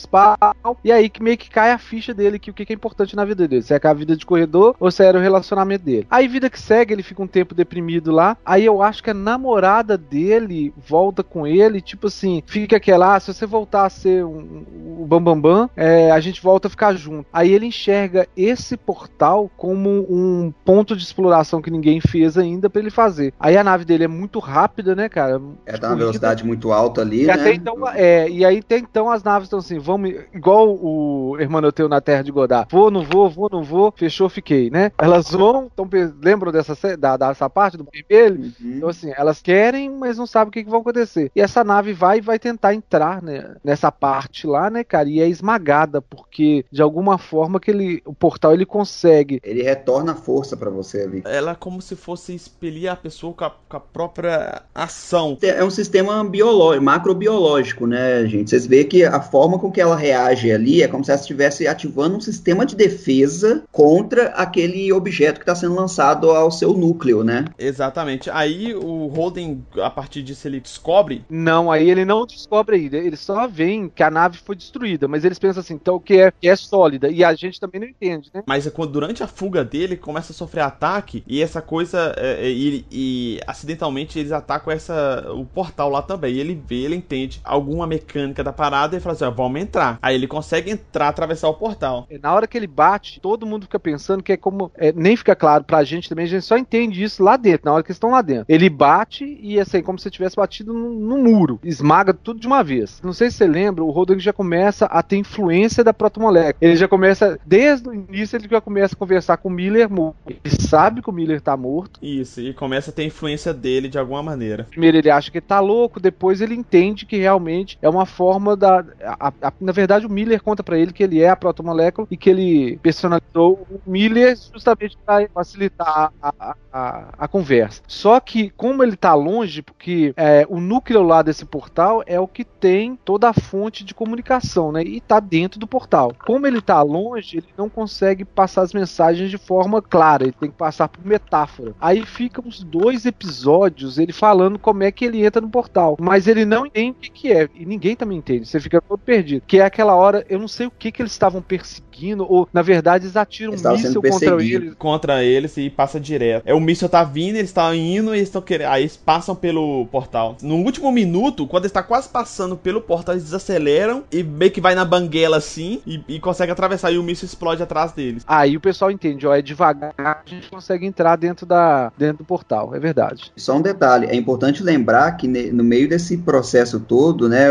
spa. 0.54 0.76
E 0.84 0.92
aí 0.92 1.10
que 1.10 1.22
meio 1.22 1.38
que 1.38 1.50
cai 1.50 1.72
a 1.72 1.78
ficha 1.78 2.14
dele, 2.14 2.40
que 2.40 2.52
o 2.52 2.54
que 2.54 2.72
é 2.72 2.76
importante 2.76 3.16
na 3.16 3.26
vida 3.26 3.48
dele. 3.48 3.62
Se 3.62 3.74
é 3.74 3.80
a 3.84 3.94
vida 3.94 4.16
de 4.16 4.26
corredor 4.26 4.76
ou 4.80 4.90
se 4.90 5.04
era 5.04 5.18
o 5.18 5.22
relacionamento 5.22 5.86
dele. 5.86 6.08
Aí 6.10 6.28
vida 6.28 6.50
que 6.50 6.60
segue, 6.60 6.94
ele 6.94 7.04
fica 7.04 7.22
um 7.22 7.28
tempo 7.28 7.54
deprimido 7.54 8.12
lá. 8.12 8.38
Aí 8.46 8.66
eu 8.66 8.82
acho 8.82 9.04
que 9.04 9.10
a 9.10 9.14
namorada 9.14 9.98
dele 9.98 10.74
volta 10.78 11.24
com 11.24 11.46
ele, 11.46 11.82
tipo 11.82 12.08
assim, 12.08 12.44
fica 12.46 12.78
aquela, 12.78 13.16
ah, 13.16 13.20
se 13.20 13.34
você 13.34 13.46
voltar 13.46 13.86
a 13.86 13.90
ser 13.90 14.26
um, 14.26 14.66
um, 14.74 15.06
Bambambam, 15.06 15.42
bam, 15.42 15.68
bam, 15.68 15.70
é, 15.76 16.12
a 16.12 16.20
gente 16.20 16.42
volta 16.42 16.68
a 16.68 16.72
ficar 16.72 16.94
junto. 16.96 17.28
Aí 17.32 17.52
ele 17.52 17.66
enxerga 17.66 18.28
esse 18.36 18.78
portal 18.78 19.50
como 19.58 20.06
um 20.10 20.54
ponto 20.64 20.96
de 20.96 21.04
exploração 21.04 21.62
que 21.62 21.72
ninguém 21.72 22.00
fez 22.00 22.38
ainda 22.38 22.70
para 22.70 22.82
ele 22.82 22.90
fazer. 22.90 23.34
Aí 23.40 23.58
a 23.58 23.64
nave 23.64 23.86
dele 23.86 24.06
é 24.06 24.08
muito 24.08 24.40
rápida, 24.40 24.96
né, 24.96 25.10
cara? 25.10 25.42
É, 25.66 25.78
tá 25.78 25.90
uma 25.90 25.96
velocidade 25.96 26.46
muito 26.46 26.72
alta 26.72 27.02
ali, 27.02 27.24
e 27.24 27.28
né? 27.28 27.34
Até 27.34 27.54
então, 27.54 27.88
é, 27.90 28.30
e 28.30 28.46
aí 28.46 28.60
até 28.60 28.78
então 28.78 29.10
as 29.10 29.24
naves 29.24 29.48
estão 29.48 29.60
assim, 29.60 29.80
vamos, 29.80 30.14
igual 30.34 30.70
o 30.70 31.38
Hermanoteu 31.40 31.88
na 31.88 32.02
Terra 32.02 32.24
de 32.24 32.32
Godard, 32.32 32.68
vou, 32.72 32.90
não 32.90 33.04
vou, 33.04 33.30
vou, 33.30 33.50
não 33.52 33.64
vou, 33.64 33.94
fechou, 33.96 34.30
fiquei, 34.30 34.70
né? 34.70 34.92
Elas 34.98 35.30
vão, 35.32 35.70
tão, 35.76 35.88
lembram 36.22 36.52
dessa, 36.52 36.76
da, 36.98 37.18
dessa 37.18 37.50
parte 37.50 37.78
do 37.78 37.88
vermelho? 37.92 38.52
Uhum. 38.60 38.74
Então 38.78 38.90
assim, 38.90 39.12
elas 39.16 39.42
querem, 39.42 39.90
mas 39.90 40.18
não 40.18 40.26
sabem 40.26 40.50
o 40.50 40.52
que, 40.52 40.64
que 40.64 40.70
vai 40.70 40.80
acontecer. 40.80 41.32
E 41.36 41.42
essa 41.42 41.64
nave 41.64 41.94
vai 41.94 42.18
e 42.18 42.22
vai 42.22 42.40
tentar 42.40 42.74
entrar 42.74 43.22
né, 43.22 43.56
nessa 43.64 43.92
parte 43.92 44.48
lá, 44.48 44.70
né, 44.70 44.84
cara? 44.84 45.10
E 45.10 45.22
é 45.22 45.28
esmagada, 45.28 46.02
porque 46.02 46.66
de 46.72 46.82
alguma 46.82 47.18
forma 47.18 47.60
que 47.60 47.72
ele, 47.72 48.02
o 48.06 48.14
portal 48.14 48.54
ele 48.54 48.66
consegue. 48.66 49.40
Ele 49.44 49.64
retorna 49.64 50.16
força 50.16 50.58
para 50.58 50.70
você 50.70 51.02
ali. 51.02 51.22
Ela 51.26 51.52
é 51.52 51.56
como 51.56 51.82
se 51.82 51.96
fosse 51.96 52.34
expelir 52.34 52.90
a 52.90 52.96
pessoa 52.96 53.34
com 53.34 53.46
a, 53.46 53.52
com 53.70 53.78
a 53.78 53.80
própria 53.80 54.64
ação. 54.74 55.38
É 55.42 55.64
um 55.64 55.70
sistema 55.70 56.24
biológico, 56.24 56.84
macrobiológico, 56.84 57.88
né, 57.88 58.26
gente? 58.26 58.50
Vocês 58.50 58.66
veem 58.66 58.88
que 58.88 59.04
a 59.04 59.22
forma 59.22 59.60
com 59.60 59.72
que 59.72 59.82
ela 59.82 59.96
reage 59.96 60.23
ali 60.30 60.82
é 60.82 60.88
como 60.88 61.04
se 61.04 61.12
ela 61.12 61.20
estivesse 61.20 61.68
ativando 61.68 62.18
um 62.18 62.22
sistema 62.22 62.66
de 62.66 62.76
defesa 62.76 63.64
contra 63.72 64.28
aquele 64.30 64.92
objeto 64.94 65.38
que 65.38 65.44
está 65.44 65.56
sendo 65.56 65.76
lançado 65.76 66.32
ao 66.32 66.52
seu 66.52 66.74
núcleo, 66.74 67.24
né? 67.24 67.46
Exatamente. 67.58 68.30
Aí 68.30 68.74
o 68.74 69.08
Holden, 69.08 69.64
a 69.82 69.90
partir 69.90 70.22
disso, 70.22 70.48
ele 70.48 70.60
descobre. 70.60 71.24
Não, 71.30 71.72
aí 71.72 71.90
ele 71.90 72.06
não 72.06 72.26
descobre 72.26 72.76
ainda. 72.76 72.98
Ele 72.98 73.16
só 73.16 73.48
vê 73.48 73.74
que 73.94 74.04
a 74.04 74.12
nave 74.12 74.38
foi 74.38 74.56
destruída. 74.56 75.08
Mas 75.08 75.26
eles 75.26 75.40
pensam 75.40 75.62
assim, 75.62 75.74
então 75.76 76.00
que 76.00 76.20
é, 76.20 76.32
que 76.32 76.48
é 76.48 76.56
sólida. 76.56 77.10
E 77.10 77.24
a 77.24 77.34
gente 77.34 77.60
também 77.60 77.82
não 77.82 77.88
entende, 77.88 78.30
né? 78.34 78.44
Mas 78.46 78.68
é 78.68 78.70
quando, 78.70 78.92
durante 78.92 79.24
a 79.24 79.28
fuga 79.28 79.64
dele, 79.64 79.96
começa 79.96 80.32
a 80.32 80.36
sofrer 80.36 80.62
ataque. 80.62 81.24
E 81.28 81.42
essa 81.42 81.62
coisa. 81.62 82.14
É, 82.18 82.48
é, 82.48 82.50
e, 82.50 82.86
e, 82.92 83.40
acidentalmente 83.48 84.20
eles 84.20 84.32
atacam 84.32 84.72
essa, 84.74 85.26
o 85.32 85.46
portal 85.46 85.90
lá 85.90 86.02
também. 86.02 86.36
E 86.36 86.40
ele 86.40 86.62
vê, 86.68 86.84
ele 86.84 86.96
entende 86.96 87.42
alguma 87.44 87.88
mecânica 87.88 88.44
da 88.44 88.54
parada 88.54 88.96
e 88.96 89.00
fala 89.00 89.16
assim: 89.16 89.26
ó, 89.26 89.32
vamos 89.32 89.62
entrar. 89.62 89.98
Aí 90.02 90.13
ele 90.14 90.28
consegue 90.28 90.72
entrar, 90.72 91.10
atravessar 91.10 91.50
o 91.50 91.54
portal. 91.54 92.08
Na 92.22 92.34
hora 92.34 92.48
que 92.48 92.58
ele 92.58 92.68
bate, 92.68 93.20
todo 93.20 93.46
mundo 93.46 93.64
fica 93.64 93.80
pensando 93.80 94.24
que 94.24 94.34
é 94.34 94.38
como. 94.38 94.72
É, 94.76 94.92
nem 94.92 95.16
fica 95.16 95.36
claro 95.36 95.64
pra 95.64 95.84
gente 95.84 96.10
também, 96.10 96.26
a 96.26 96.30
gente 96.30 96.46
só 96.46 96.58
entende 96.58 97.04
isso 97.04 97.24
lá 97.24 97.38
dentro, 97.38 97.66
na 97.66 97.74
hora 97.74 97.84
que 97.84 97.92
estão 97.92 98.12
lá 98.12 98.22
dentro. 98.22 98.46
Ele 98.48 98.70
bate 98.70 99.38
e 99.42 99.60
assim, 99.60 99.82
como 99.82 100.00
se 100.00 100.10
tivesse 100.10 100.36
batido 100.36 100.74
no, 100.74 100.90
no, 100.90 101.18
muro. 101.18 101.60
Esmaga 101.64 102.14
tudo 102.14 102.40
de 102.40 102.48
uma 102.48 102.64
vez. 102.64 103.02
Não 103.04 103.14
sei 103.14 103.30
se 103.30 103.38
você 103.38 103.48
lembra, 103.48 103.84
o 103.84 103.92
Rodrigo 103.92 104.20
já 104.20 104.34
começa 104.34 104.86
a 104.86 105.02
ter 105.02 105.18
influência 105.18 105.84
da 105.84 105.94
protomolécula. 105.94 106.56
Ele 106.62 106.76
já 106.76 106.88
começa, 106.88 107.40
desde 107.46 107.90
o 107.90 107.94
início, 107.94 108.38
ele 108.38 108.48
já 108.50 108.62
começa 108.62 108.96
a 108.96 108.98
conversar 108.98 109.38
com 109.38 109.50
o 109.50 109.52
Miller 109.52 109.90
morto. 109.90 110.16
Ele 110.28 110.62
sabe 110.62 111.02
que 111.02 111.10
o 111.10 111.14
Miller 111.14 111.42
tá 111.42 111.56
morto. 111.56 112.00
Isso, 112.02 112.42
e 112.42 112.54
começa 112.54 112.92
a 112.92 112.94
ter 112.94 113.04
influência 113.04 113.54
dele 113.54 113.88
de 113.88 113.98
alguma 113.98 114.24
maneira. 114.24 114.68
Primeiro 114.70 114.98
ele 114.98 115.10
acha 115.10 115.32
que 115.32 115.42
tá 115.42 115.60
louco, 115.60 116.00
depois 116.00 116.42
ele 116.42 116.56
entende 116.56 117.06
que 117.06 117.18
realmente 117.18 117.78
é 117.82 117.90
uma 117.90 118.06
forma 118.06 118.56
da. 118.56 118.84
A, 119.04 119.34
a, 119.42 119.54
na 119.60 119.72
verdade, 119.72 120.03
o 120.06 120.10
Miller 120.10 120.42
conta 120.42 120.64
para 120.64 120.78
ele 120.78 120.94
que 120.94 121.04
ele 121.04 121.22
é 121.22 121.30
a 121.30 121.36
protomolécula 121.36 122.08
e 122.10 122.18
que 122.18 122.30
ele 122.30 122.78
personalizou 122.78 123.68
o 123.70 123.90
Miller 123.90 124.38
justamente 124.52 124.98
para 125.06 125.28
facilitar 125.30 126.12
a, 126.22 126.56
a, 126.72 127.06
a, 127.18 127.28
conversa. 127.28 127.82
Só 127.88 128.20
que, 128.20 128.50
como 128.52 128.84
ele 128.84 128.96
tá 128.96 129.14
longe, 129.14 129.62
porque 129.62 130.14
é, 130.18 130.46
o 130.50 130.60
núcleo 130.60 131.04
lá 131.04 131.22
desse 131.22 131.46
portal 131.46 132.04
é 132.06 132.20
o 132.20 132.28
que 132.28 132.44
tem 132.44 132.96
toda 132.96 133.30
a 133.30 133.34
fonte 133.34 133.84
de 133.84 133.94
comunicação, 133.94 134.72
né? 134.72 134.82
E 134.82 135.00
tá 135.00 135.20
dentro 135.20 135.60
do 135.60 135.68
portal. 135.68 136.14
Como 136.26 136.48
ele 136.48 136.62
tá 136.62 136.82
longe, 136.82 137.38
ele 137.38 137.48
não 137.58 137.70
consegue 137.70 138.26
passar 138.26 138.62
as 138.64 138.74
mensagens 138.74 139.30
de 139.30 139.38
forma 139.38 139.82
clara, 139.82 140.24
ele 140.24 140.34
tem 140.34 140.50
que 140.50 140.58
passar 140.58 140.88
por 140.88 141.06
metáfora. 141.06 141.76
Aí 141.80 142.06
ficam 142.06 142.46
os 142.48 142.64
dois 142.64 143.06
episódios 143.06 143.98
ele 143.98 144.14
falando 144.14 144.58
como 144.58 144.84
é 144.84 144.92
que 144.92 145.06
ele 145.06 145.26
entra 145.26 145.42
no 145.42 145.50
portal, 145.50 145.98
mas 146.00 146.28
ele 146.28 146.46
não 146.46 146.66
entende 146.66 146.92
o 146.92 146.94
que, 146.96 147.10
que 147.10 147.32
é, 147.32 147.50
e 147.54 147.66
ninguém 147.66 147.96
também 147.96 148.18
entende, 148.18 148.48
você 148.48 148.60
fica 148.60 148.82
todo 148.82 149.00
perdido. 149.00 149.44
Que 149.46 149.60
é 149.60 149.66
aquela 149.66 149.93
hora, 149.96 150.26
eu 150.30 150.40
não 150.40 150.48
sei 150.48 150.68
o 150.68 150.72
que 150.72 150.92
que 150.92 151.02
eles 151.02 151.12
estavam 151.12 151.42
perseguindo, 151.42 152.26
ou 152.30 152.48
na 152.52 152.62
verdade 152.62 153.06
eles 153.06 153.16
atiram 153.16 153.54
um 153.54 153.72
míssil 153.72 154.02
contra 154.02 154.44
eles. 154.44 154.74
Contra 154.76 155.24
eles 155.24 155.58
e 155.58 155.70
passa 155.70 156.00
direto. 156.00 156.44
É 156.46 156.54
o 156.54 156.60
míssil 156.60 156.90
tá 156.90 157.04
vindo, 157.04 157.36
eles 157.36 157.50
estão 157.50 157.74
indo 157.74 158.14
e 158.14 158.18
eles 158.18 158.30
estão 158.30 158.42
querendo. 158.42 158.70
Aí 158.70 158.84
eles 158.84 158.98
passam 158.98 159.36
pelo 159.36 159.86
portal. 159.88 160.38
No 160.42 160.56
último 160.56 160.92
minuto, 160.92 161.48
quando 161.48 161.66
está 161.66 161.82
quase 161.84 162.10
passando 162.10 162.56
pelo 162.56 162.82
portal, 162.82 163.16
eles 163.16 163.26
desaceleram 163.26 164.04
e 164.12 164.24
meio 164.24 164.52
que 164.52 164.62
vai 164.62 164.76
na 164.76 164.86
banguela 164.86 165.38
assim 165.38 165.82
e, 165.86 166.02
e 166.08 166.20
consegue 166.20 166.52
atravessar 166.52 166.92
e 166.92 166.98
o 166.98 167.04
míssil 167.04 167.26
explode 167.26 167.64
atrás 167.64 167.92
deles. 167.92 168.24
Aí 168.28 168.56
o 168.56 168.62
pessoal 168.62 168.92
entende, 168.92 169.26
ó, 169.28 169.34
é 169.34 169.42
devagar, 169.42 169.94
a 169.98 170.22
gente 170.26 170.50
consegue 170.50 170.86
entrar 170.86 171.16
dentro 171.16 171.46
da 171.46 171.92
dentro 171.98 172.20
do 172.20 172.26
portal, 172.26 172.76
é 172.76 172.80
verdade. 172.80 173.32
Só 173.36 173.58
um 173.58 173.62
detalhe, 173.62 174.08
é 174.08 174.16
importante 174.16 174.64
lembrar 174.64 175.12
que 175.14 175.28
no 175.28 175.64
meio 175.64 175.88
desse 175.88 176.18
processo 176.18 176.80
todo, 176.80 177.28
né, 177.30 177.48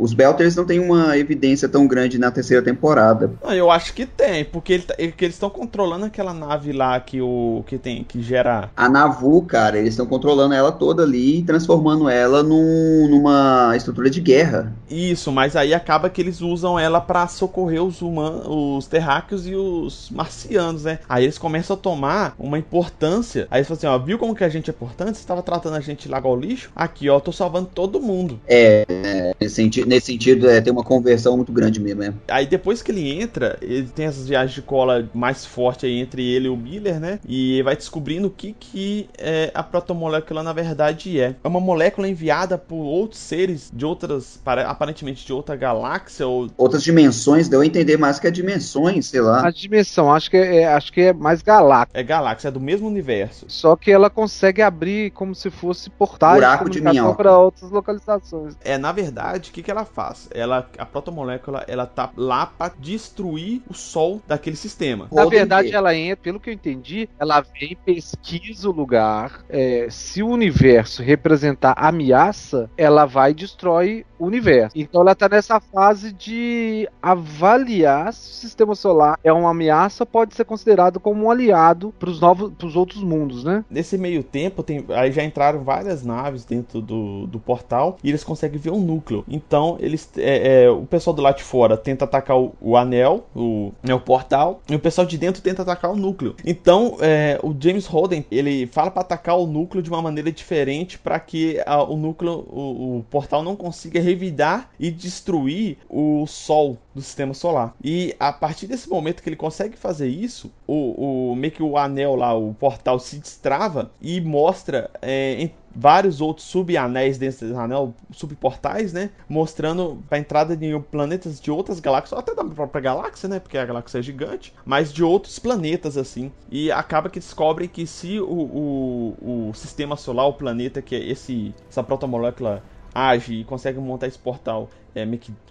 os 0.00 0.12
Belters 0.12 0.56
não 0.56 0.64
têm 0.64 0.78
uma 0.78 1.16
evidência 1.18 1.68
tão 1.68 1.83
grande 1.86 2.18
na 2.18 2.30
terceira 2.30 2.62
temporada. 2.62 3.32
eu 3.50 3.70
acho 3.70 3.92
que 3.92 4.06
tem, 4.06 4.44
porque, 4.44 4.74
ele, 4.74 4.82
tá, 4.82 4.94
eles 4.98 5.34
estão 5.34 5.50
controlando 5.50 6.06
aquela 6.06 6.32
nave 6.32 6.72
lá 6.72 6.98
que 7.00 7.20
o 7.20 7.64
que 7.66 7.78
tem 7.78 8.04
que 8.04 8.22
gera 8.22 8.70
a 8.76 8.88
Navu, 8.88 9.42
cara, 9.42 9.78
eles 9.78 9.90
estão 9.90 10.06
controlando 10.06 10.54
ela 10.54 10.72
toda 10.72 11.02
ali 11.02 11.38
e 11.38 11.42
transformando 11.42 12.08
ela 12.08 12.42
num, 12.42 13.08
numa 13.08 13.72
estrutura 13.76 14.10
de 14.10 14.20
guerra. 14.20 14.72
Isso, 14.90 15.32
mas 15.32 15.56
aí 15.56 15.74
acaba 15.74 16.10
que 16.10 16.20
eles 16.20 16.40
usam 16.40 16.78
ela 16.78 17.00
para 17.00 17.26
socorrer 17.28 17.82
os 17.82 18.02
humanos, 18.02 18.46
os 18.46 18.86
terráqueos 18.86 19.46
e 19.46 19.54
os 19.54 20.10
marcianos, 20.10 20.84
né? 20.84 20.98
Aí 21.08 21.24
eles 21.24 21.38
começam 21.38 21.74
a 21.74 21.78
tomar 21.78 22.34
uma 22.38 22.58
importância. 22.58 23.46
Aí 23.50 23.58
eles 23.58 23.68
falam 23.68 23.78
assim, 23.78 23.86
ó, 23.86 23.98
viu 24.04 24.18
como 24.18 24.34
que 24.34 24.44
a 24.44 24.48
gente 24.48 24.70
é 24.70 24.72
importante? 24.72 25.16
Você 25.16 25.22
estava 25.22 25.42
tratando 25.42 25.76
a 25.76 25.80
gente 25.80 26.08
lá 26.08 26.20
ao 26.22 26.36
lixo? 26.36 26.70
Aqui, 26.74 27.08
ó, 27.08 27.18
tô 27.20 27.32
salvando 27.32 27.68
todo 27.72 28.00
mundo. 28.00 28.40
É, 28.46 28.84
é 28.88 29.34
nesse 29.40 29.56
sentido, 29.56 29.88
nesse 29.88 30.06
sentido 30.06 30.48
é, 30.48 30.60
tem 30.60 30.72
uma 30.72 30.84
conversão 30.84 31.36
muito 31.36 31.52
grande 31.52 31.73
mesmo, 31.80 32.02
é. 32.02 32.14
Aí 32.28 32.46
depois 32.46 32.82
que 32.82 32.90
ele 32.90 33.20
entra, 33.20 33.58
ele 33.60 33.88
tem 33.88 34.06
essas 34.06 34.28
viagens 34.28 34.54
de 34.54 34.62
cola 34.62 35.08
mais 35.14 35.44
forte 35.44 35.86
aí 35.86 36.00
entre 36.00 36.22
ele 36.22 36.46
e 36.46 36.50
o 36.50 36.56
Miller, 36.56 37.00
né? 37.00 37.18
E 37.26 37.62
vai 37.62 37.76
descobrindo 37.76 38.28
o 38.28 38.30
que 38.30 38.52
que 38.52 39.08
é, 39.18 39.50
a 39.54 39.62
protomolécula 39.62 40.42
na 40.42 40.52
verdade 40.52 41.20
é. 41.20 41.34
É 41.42 41.48
uma 41.48 41.60
molécula 41.60 42.08
enviada 42.08 42.56
por 42.56 42.76
outros 42.76 43.20
seres 43.20 43.70
de 43.72 43.84
outras, 43.84 44.40
aparentemente 44.44 45.24
de 45.24 45.32
outra 45.32 45.56
galáxia 45.56 46.26
ou 46.26 46.48
outras 46.56 46.82
dimensões. 46.82 47.48
Deu 47.48 47.60
a 47.60 47.66
entender 47.66 47.96
mais 47.96 48.18
que 48.18 48.26
é 48.26 48.30
dimensões, 48.30 49.06
sei 49.06 49.20
lá. 49.20 49.46
A 49.46 49.50
dimensão, 49.50 50.12
acho 50.12 50.30
que 50.30 50.36
é, 50.36 50.66
acho 50.66 50.92
que 50.92 51.00
é 51.00 51.12
mais 51.12 51.42
galáxia. 51.42 51.90
É 51.94 52.02
galáxia, 52.02 52.48
é 52.48 52.50
do 52.50 52.60
mesmo 52.60 52.86
universo. 52.86 53.46
Só 53.48 53.76
que 53.76 53.90
ela 53.90 54.08
consegue 54.08 54.62
abrir 54.62 55.10
como 55.12 55.34
se 55.34 55.50
fosse 55.50 55.90
portais 55.90 56.34
Buraco 56.34 56.70
de 56.70 56.82
para 57.16 57.38
outras 57.38 57.70
localizações. 57.70 58.56
É, 58.62 58.76
na 58.78 58.92
verdade, 58.92 59.50
o 59.50 59.52
que, 59.52 59.62
que 59.62 59.70
ela 59.70 59.84
faz? 59.84 60.28
Ela, 60.32 60.68
a 60.78 60.86
protomolécula, 60.86 61.63
ela 61.68 61.86
tá 61.86 62.10
lá 62.16 62.46
para 62.46 62.74
destruir 62.78 63.62
o 63.68 63.74
Sol 63.74 64.22
daquele 64.26 64.56
sistema. 64.56 65.08
Na 65.12 65.26
verdade, 65.26 65.74
ela 65.74 65.94
entra, 65.94 66.16
pelo 66.16 66.40
que 66.40 66.50
eu 66.50 66.54
entendi, 66.54 67.08
ela 67.18 67.40
vem 67.40 67.76
pesquisa 67.84 68.68
o 68.68 68.72
lugar. 68.72 69.44
É, 69.48 69.88
se 69.90 70.22
o 70.22 70.28
universo 70.28 71.02
representar 71.02 71.74
ameaça, 71.76 72.70
ela 72.76 73.04
vai 73.04 73.32
e 73.32 73.34
destrói 73.34 74.04
o 74.13 74.13
universo. 74.18 74.76
Então 74.76 75.00
ela 75.00 75.14
tá 75.14 75.28
nessa 75.28 75.60
fase 75.60 76.12
de 76.12 76.88
avaliar 77.02 78.12
se 78.12 78.30
o 78.30 78.34
sistema 78.34 78.74
solar 78.74 79.18
é 79.22 79.32
uma 79.32 79.50
ameaça 79.50 80.06
pode 80.06 80.34
ser 80.34 80.44
considerado 80.44 81.00
como 81.00 81.24
um 81.24 81.30
aliado 81.30 81.92
para 81.98 82.10
os 82.10 82.20
novos 82.20 82.52
pros 82.52 82.76
outros 82.76 83.02
mundos, 83.02 83.44
né? 83.44 83.64
Nesse 83.70 83.96
meio 83.98 84.22
tempo, 84.22 84.62
tem, 84.62 84.84
aí 84.90 85.12
já 85.12 85.22
entraram 85.22 85.60
várias 85.60 86.04
naves 86.04 86.44
dentro 86.44 86.80
do, 86.80 87.26
do 87.26 87.38
portal 87.38 87.98
e 88.02 88.08
eles 88.08 88.24
conseguem 88.24 88.58
ver 88.58 88.70
o 88.70 88.78
núcleo. 88.78 89.24
Então, 89.28 89.76
eles 89.80 90.10
é, 90.16 90.64
é, 90.64 90.70
o 90.70 90.86
pessoal 90.86 91.14
do 91.14 91.22
lado 91.22 91.36
de 91.36 91.42
fora 91.42 91.76
tenta 91.76 92.04
atacar 92.04 92.38
o, 92.38 92.54
o 92.60 92.76
anel, 92.76 93.26
o, 93.34 93.72
né, 93.82 93.94
o 93.94 94.00
portal, 94.00 94.60
e 94.68 94.74
o 94.74 94.78
pessoal 94.78 95.06
de 95.06 95.18
dentro 95.18 95.42
tenta 95.42 95.62
atacar 95.62 95.90
o 95.90 95.96
núcleo. 95.96 96.34
Então, 96.44 96.96
é, 97.00 97.38
o 97.42 97.54
James 97.58 97.86
Holden 97.86 98.24
ele 98.30 98.66
fala 98.66 98.90
para 98.90 99.02
atacar 99.02 99.36
o 99.36 99.46
núcleo 99.46 99.82
de 99.82 99.90
uma 99.90 100.02
maneira 100.02 100.30
diferente 100.30 100.98
para 100.98 101.18
que 101.18 101.60
a, 101.66 101.82
o 101.82 101.96
núcleo, 101.96 102.46
o, 102.50 102.98
o 102.98 103.04
portal 103.10 103.42
não 103.42 103.56
consiga 103.56 104.00
revidar 104.14 104.70
e 104.78 104.90
destruir 104.90 105.78
o 105.88 106.26
Sol 106.26 106.78
do 106.94 107.02
sistema 107.02 107.34
solar. 107.34 107.74
E 107.82 108.14
a 108.18 108.32
partir 108.32 108.66
desse 108.66 108.88
momento 108.88 109.22
que 109.22 109.28
ele 109.28 109.36
consegue 109.36 109.76
fazer 109.76 110.08
isso, 110.08 110.50
o, 110.66 111.32
o 111.32 111.36
meio 111.36 111.52
que 111.52 111.62
o 111.62 111.76
anel 111.76 112.14
lá, 112.14 112.32
o 112.32 112.54
portal 112.54 112.98
se 112.98 113.18
destrava 113.18 113.90
e 114.00 114.20
mostra 114.20 114.88
é, 115.02 115.50
vários 115.74 116.20
outros 116.20 116.46
subanéis 116.46 117.18
dentro 117.18 117.48
desse 117.48 117.58
anel, 117.58 117.92
subportais, 118.12 118.92
né? 118.92 119.10
Mostrando 119.28 120.02
a 120.10 120.18
entrada 120.18 120.56
de 120.56 120.78
planetas 120.90 121.40
de 121.40 121.50
outras 121.50 121.80
galáxias, 121.80 122.18
até 122.18 122.34
da 122.34 122.44
própria 122.44 122.80
galáxia, 122.80 123.28
né? 123.28 123.40
Porque 123.40 123.58
a 123.58 123.66
galáxia 123.66 123.98
é 123.98 124.02
gigante, 124.02 124.54
mas 124.64 124.92
de 124.92 125.02
outros 125.02 125.38
planetas, 125.38 125.96
assim. 125.96 126.30
E 126.50 126.70
acaba 126.70 127.10
que 127.10 127.18
descobrem 127.18 127.68
que 127.68 127.86
se 127.86 128.20
o, 128.20 128.24
o, 128.24 129.48
o 129.48 129.54
sistema 129.54 129.96
solar, 129.96 130.28
o 130.28 130.34
planeta, 130.34 130.80
que 130.80 130.94
é 130.94 131.04
esse, 131.04 131.52
essa 131.68 131.82
protomolécula 131.82 132.62
age 132.94 133.34
e 133.34 133.44
consegue 133.44 133.78
montar 133.78 134.06
esse 134.06 134.18
portal 134.18 134.70
é, 134.94 135.06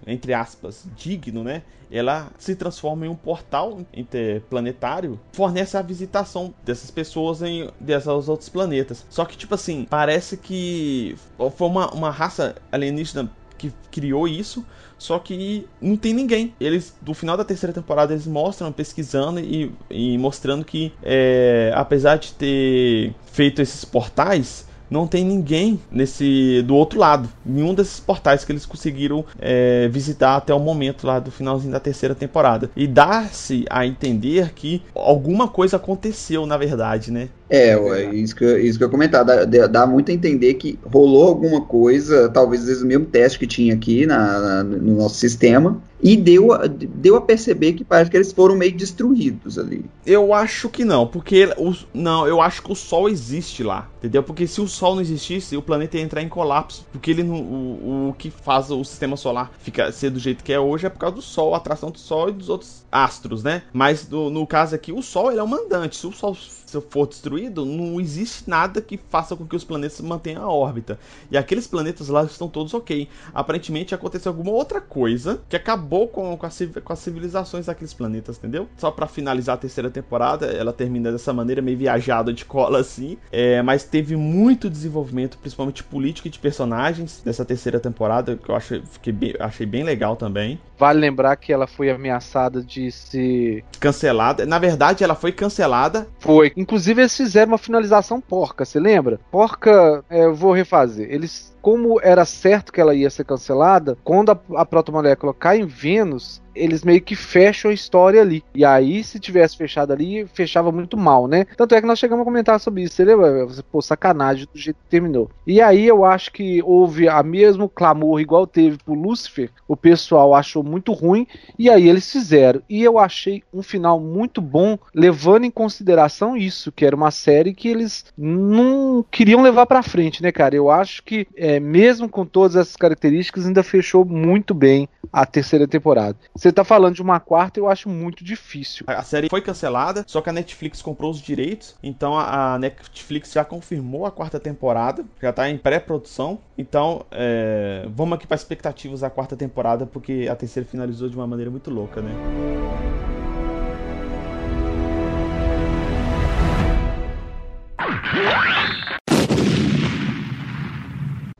entre 0.07 0.33
aspas, 0.33 0.85
digno, 0.95 1.43
né? 1.43 1.63
Ela 1.91 2.31
se 2.39 2.55
transforma 2.55 3.05
em 3.05 3.09
um 3.09 3.15
portal 3.15 3.81
interplanetário, 3.93 5.19
fornece 5.33 5.77
a 5.77 5.81
visitação 5.81 6.53
dessas 6.63 6.89
pessoas 6.89 7.41
em 7.41 7.69
desses 7.79 8.07
outros 8.07 8.49
planetas. 8.49 9.05
Só 9.09 9.25
que, 9.25 9.37
tipo 9.37 9.53
assim, 9.53 9.85
parece 9.87 10.37
que 10.37 11.15
foi 11.55 11.67
uma, 11.67 11.91
uma 11.91 12.09
raça 12.09 12.55
alienígena 12.71 13.29
que 13.57 13.71
criou 13.91 14.27
isso, 14.27 14.65
só 14.97 15.19
que 15.19 15.67
não 15.79 15.95
tem 15.95 16.13
ninguém. 16.13 16.53
Eles, 16.59 16.95
no 17.05 17.13
final 17.13 17.37
da 17.37 17.43
terceira 17.43 17.73
temporada, 17.73 18.13
eles 18.13 18.25
mostram, 18.25 18.71
pesquisando 18.71 19.39
e, 19.39 19.71
e 19.89 20.17
mostrando 20.17 20.65
que, 20.65 20.91
é, 21.03 21.71
apesar 21.75 22.17
de 22.17 22.33
ter 22.33 23.13
feito 23.25 23.61
esses 23.61 23.85
portais, 23.85 24.67
não 24.93 25.07
tem 25.07 25.25
ninguém 25.25 25.79
nesse 25.91 26.61
do 26.61 26.75
outro 26.75 26.99
lado. 26.99 27.27
Nenhum 27.43 27.73
desses 27.73 27.99
portais 27.99 28.45
que 28.45 28.51
eles 28.51 28.65
conseguiram 28.65 29.25
é, 29.39 29.87
visitar 29.87 30.35
até 30.35 30.53
o 30.53 30.59
momento 30.59 31.07
lá 31.07 31.17
do 31.17 31.31
finalzinho 31.31 31.73
da 31.73 31.79
terceira 31.79 32.13
temporada. 32.13 32.69
E 32.75 32.85
dá-se 32.85 33.65
a 33.71 33.87
entender 33.87 34.53
que 34.53 34.83
alguma 34.93 35.47
coisa 35.47 35.77
aconteceu, 35.77 36.45
na 36.45 36.57
verdade, 36.57 37.11
né? 37.11 37.29
É, 37.53 37.77
ué, 37.77 38.15
isso, 38.15 38.35
que, 38.35 38.45
isso 38.61 38.79
que 38.79 38.83
eu 38.83 38.89
comentar. 38.89 39.23
Dá, 39.23 39.67
dá, 39.67 39.85
muito 39.85 40.09
a 40.09 40.13
entender 40.13 40.55
que 40.55 40.79
rolou 40.83 41.27
alguma 41.27 41.61
coisa, 41.61 42.27
talvez 42.27 42.81
o 42.81 42.87
mesmo 42.87 43.05
teste 43.05 43.37
que 43.37 43.45
tinha 43.45 43.75
aqui 43.75 44.07
na, 44.07 44.39
na, 44.39 44.63
no 44.63 44.97
nosso 44.97 45.17
sistema, 45.17 45.79
e 46.01 46.17
deu, 46.17 46.49
deu 46.67 47.15
a 47.15 47.21
perceber 47.21 47.73
que 47.73 47.83
parece 47.83 48.09
que 48.09 48.17
eles 48.17 48.31
foram 48.31 48.55
meio 48.55 48.75
destruídos 48.75 49.59
ali. 49.59 49.85
Eu 50.03 50.33
acho 50.33 50.67
que 50.67 50.83
não, 50.83 51.05
porque 51.05 51.45
o, 51.55 51.73
não, 51.93 52.27
eu 52.27 52.41
acho 52.41 52.63
que 52.63 52.71
o 52.71 52.75
Sol 52.75 53.07
existe 53.07 53.61
lá, 53.61 53.87
entendeu? 53.99 54.23
Porque 54.23 54.47
se 54.47 54.59
o 54.59 54.67
Sol 54.67 54.95
não 54.95 55.01
existisse, 55.01 55.55
o 55.55 55.61
planeta 55.61 55.95
ia 55.95 56.03
entrar 56.03 56.23
em 56.23 56.27
colapso, 56.27 56.85
porque 56.91 57.11
ele 57.11 57.21
não, 57.21 57.35
o, 57.35 58.09
o 58.09 58.13
que 58.17 58.31
faz 58.31 58.71
o 58.71 58.83
sistema 58.83 59.15
solar 59.15 59.51
ficar 59.59 59.93
ser 59.93 60.09
do 60.09 60.19
jeito 60.19 60.43
que 60.43 60.51
é 60.51 60.59
hoje 60.59 60.87
é 60.87 60.89
por 60.89 60.99
causa 60.99 61.15
do 61.15 61.21
Sol, 61.21 61.53
a 61.53 61.57
atração 61.57 61.91
do 61.91 61.99
Sol 61.99 62.29
e 62.29 62.33
dos 62.33 62.49
outros 62.49 62.83
astros, 62.91 63.43
né? 63.43 63.61
Mas 63.71 64.05
do, 64.05 64.29
no 64.29 64.45
caso 64.45 64.75
aqui, 64.75 64.91
o 64.91 65.01
Sol 65.01 65.31
ele 65.31 65.39
é 65.39 65.43
o 65.43 65.47
mandante. 65.47 65.95
Se 65.95 66.05
o 66.05 66.11
Sol 66.11 66.35
se 66.73 66.87
for 66.89 67.07
destruído, 67.07 67.65
não 67.65 67.99
existe 67.99 68.49
nada 68.49 68.81
que 68.81 68.97
faça 69.09 69.35
com 69.35 69.45
que 69.45 69.55
os 69.55 69.63
planetas 69.63 70.01
mantenham 70.01 70.43
a 70.43 70.51
órbita. 70.51 70.99
E 71.29 71.37
aqueles 71.37 71.67
planetas 71.67 72.07
lá 72.07 72.23
estão 72.23 72.47
todos 72.47 72.73
ok. 72.73 73.07
Aparentemente 73.33 73.93
aconteceu 73.93 74.31
alguma 74.31 74.51
outra 74.51 74.81
coisa 74.81 75.41
que 75.47 75.55
acabou 75.55 76.07
com, 76.07 76.35
com, 76.35 76.45
a, 76.45 76.49
com 76.83 76.93
as 76.93 76.99
civilizações 76.99 77.67
daqueles 77.67 77.93
planetas, 77.93 78.37
entendeu? 78.37 78.67
Só 78.77 78.89
para 78.89 79.07
finalizar 79.07 79.55
a 79.55 79.57
terceira 79.57 79.89
temporada, 79.89 80.47
ela 80.47 80.73
termina 80.73 81.11
dessa 81.11 81.31
maneira 81.31 81.61
meio 81.61 81.77
viajada 81.77 82.33
de 82.33 82.45
cola 82.45 82.79
assim. 82.79 83.17
É, 83.31 83.61
mas 83.61 83.83
teve 83.83 84.15
muito 84.15 84.69
desenvolvimento, 84.69 85.37
principalmente 85.37 85.83
político 85.83 86.27
e 86.27 86.31
de 86.31 86.39
personagens 86.39 87.21
dessa 87.23 87.45
terceira 87.45 87.79
temporada, 87.79 88.35
que 88.35 88.49
eu 88.49 88.55
achei, 88.55 88.81
bem, 89.07 89.33
achei 89.39 89.65
bem 89.65 89.83
legal 89.83 90.15
também. 90.15 90.59
Vale 90.77 90.99
lembrar 90.99 91.35
que 91.35 91.53
ela 91.53 91.67
foi 91.67 91.89
ameaçada 91.89 92.61
de 92.61 92.91
ser 92.91 93.63
cancelada. 93.79 94.45
Na 94.45 94.59
verdade, 94.59 95.03
ela 95.03 95.15
foi 95.15 95.31
cancelada. 95.31 96.07
Foi 96.19 96.51
Inclusive, 96.63 97.01
eles 97.01 97.17
fizeram 97.17 97.51
uma 97.51 97.57
finalização 97.57 98.21
porca, 98.21 98.63
você 98.63 98.79
lembra? 98.79 99.19
Porca, 99.29 100.01
é, 100.09 100.23
eu 100.23 100.33
vou 100.33 100.53
refazer. 100.53 101.11
Eles 101.11 101.53
como 101.61 101.99
era 102.01 102.23
certo 102.23 102.71
que 102.71 102.79
ela 102.79 102.95
ia 102.95 103.09
ser 103.09 103.25
cancelada, 103.25 103.97
quando 104.03 104.31
a, 104.31 104.39
a 104.55 104.65
protomolécula 104.65 105.33
cai 105.33 105.59
em 105.59 105.65
Vênus, 105.65 106.41
eles 106.55 106.83
meio 106.83 107.01
que 107.01 107.15
fecham 107.15 107.71
a 107.71 107.73
história 107.73 108.21
ali. 108.21 108.43
E 108.53 108.63
aí, 108.65 109.03
se 109.03 109.19
tivesse 109.19 109.57
fechado 109.57 109.93
ali, 109.93 110.25
fechava 110.33 110.71
muito 110.71 110.97
mal, 110.97 111.27
né? 111.27 111.45
Tanto 111.57 111.75
é 111.75 111.81
que 111.81 111.87
nós 111.87 111.99
chegamos 111.99 112.23
a 112.23 112.25
comentar 112.25 112.59
sobre 112.59 112.83
isso, 112.83 112.95
você? 112.95 113.63
Pô, 113.71 113.81
sacanagem 113.81 114.47
do 114.51 114.59
jeito 114.59 114.77
que 114.77 114.89
terminou. 114.89 115.29
E 115.45 115.61
aí 115.61 115.85
eu 115.85 116.05
acho 116.05 116.31
que 116.31 116.61
houve 116.63 117.07
a 117.07 117.21
mesmo 117.23 117.69
clamor 117.69 118.19
igual 118.19 118.47
teve 118.47 118.77
pro 118.77 118.93
Lucifer, 118.93 119.49
o 119.67 119.75
pessoal 119.75 120.33
achou 120.33 120.63
muito 120.63 120.93
ruim, 120.93 121.27
e 121.57 121.69
aí 121.69 121.87
eles 121.87 122.11
fizeram. 122.11 122.61
E 122.69 122.83
eu 122.83 122.97
achei 122.97 123.43
um 123.53 123.61
final 123.61 123.99
muito 123.99 124.41
bom, 124.41 124.77
levando 124.93 125.45
em 125.45 125.51
consideração 125.51 126.37
isso, 126.37 126.71
que 126.71 126.85
era 126.85 126.95
uma 126.95 127.11
série 127.11 127.53
que 127.53 127.67
eles 127.67 128.05
não 128.17 129.05
queriam 129.09 129.41
levar 129.41 129.65
pra 129.65 129.83
frente, 129.83 130.21
né, 130.21 130.31
cara? 130.31 130.55
Eu 130.55 130.69
acho 130.69 131.03
que, 131.03 131.27
é, 131.35 131.59
mesmo 131.59 132.07
com 132.09 132.25
todas 132.25 132.55
essas 132.55 132.75
características, 132.75 133.45
ainda 133.45 133.63
fechou 133.63 134.05
muito 134.05 134.53
bem 134.53 134.87
a 135.13 135.27
terceira 135.27 135.67
temporada. 135.67 136.17
Você 136.35 136.51
tá 136.51 136.63
falando 136.63 136.95
de 136.95 137.01
uma 137.03 137.19
quarta, 137.19 137.59
eu 137.59 137.69
acho 137.69 137.87
muito 137.87 138.23
difícil. 138.23 138.83
A 138.87 139.03
série 139.03 139.29
foi 139.29 139.41
cancelada, 139.41 140.03
só 140.07 140.19
que 140.19 140.29
a 140.29 140.33
Netflix 140.33 140.81
comprou 140.81 141.11
os 141.11 141.21
direitos, 141.21 141.75
então 141.83 142.17
a 142.17 142.57
Netflix 142.57 143.31
já 143.31 143.45
confirmou 143.45 144.07
a 144.07 144.11
quarta 144.11 144.39
temporada, 144.39 145.05
já 145.21 145.31
tá 145.31 145.47
em 145.47 145.57
pré-produção. 145.57 146.39
Então, 146.57 147.05
é... 147.11 147.85
vamos 147.93 148.15
aqui 148.15 148.25
para 148.25 148.35
expectativas 148.35 149.01
da 149.01 149.09
quarta 149.09 149.35
temporada, 149.35 149.85
porque 149.85 150.27
a 150.29 150.35
terceira 150.35 150.67
finalizou 150.67 151.07
de 151.07 151.15
uma 151.15 151.27
maneira 151.27 151.51
muito 151.51 151.69
louca, 151.69 152.01
né? 152.01 152.11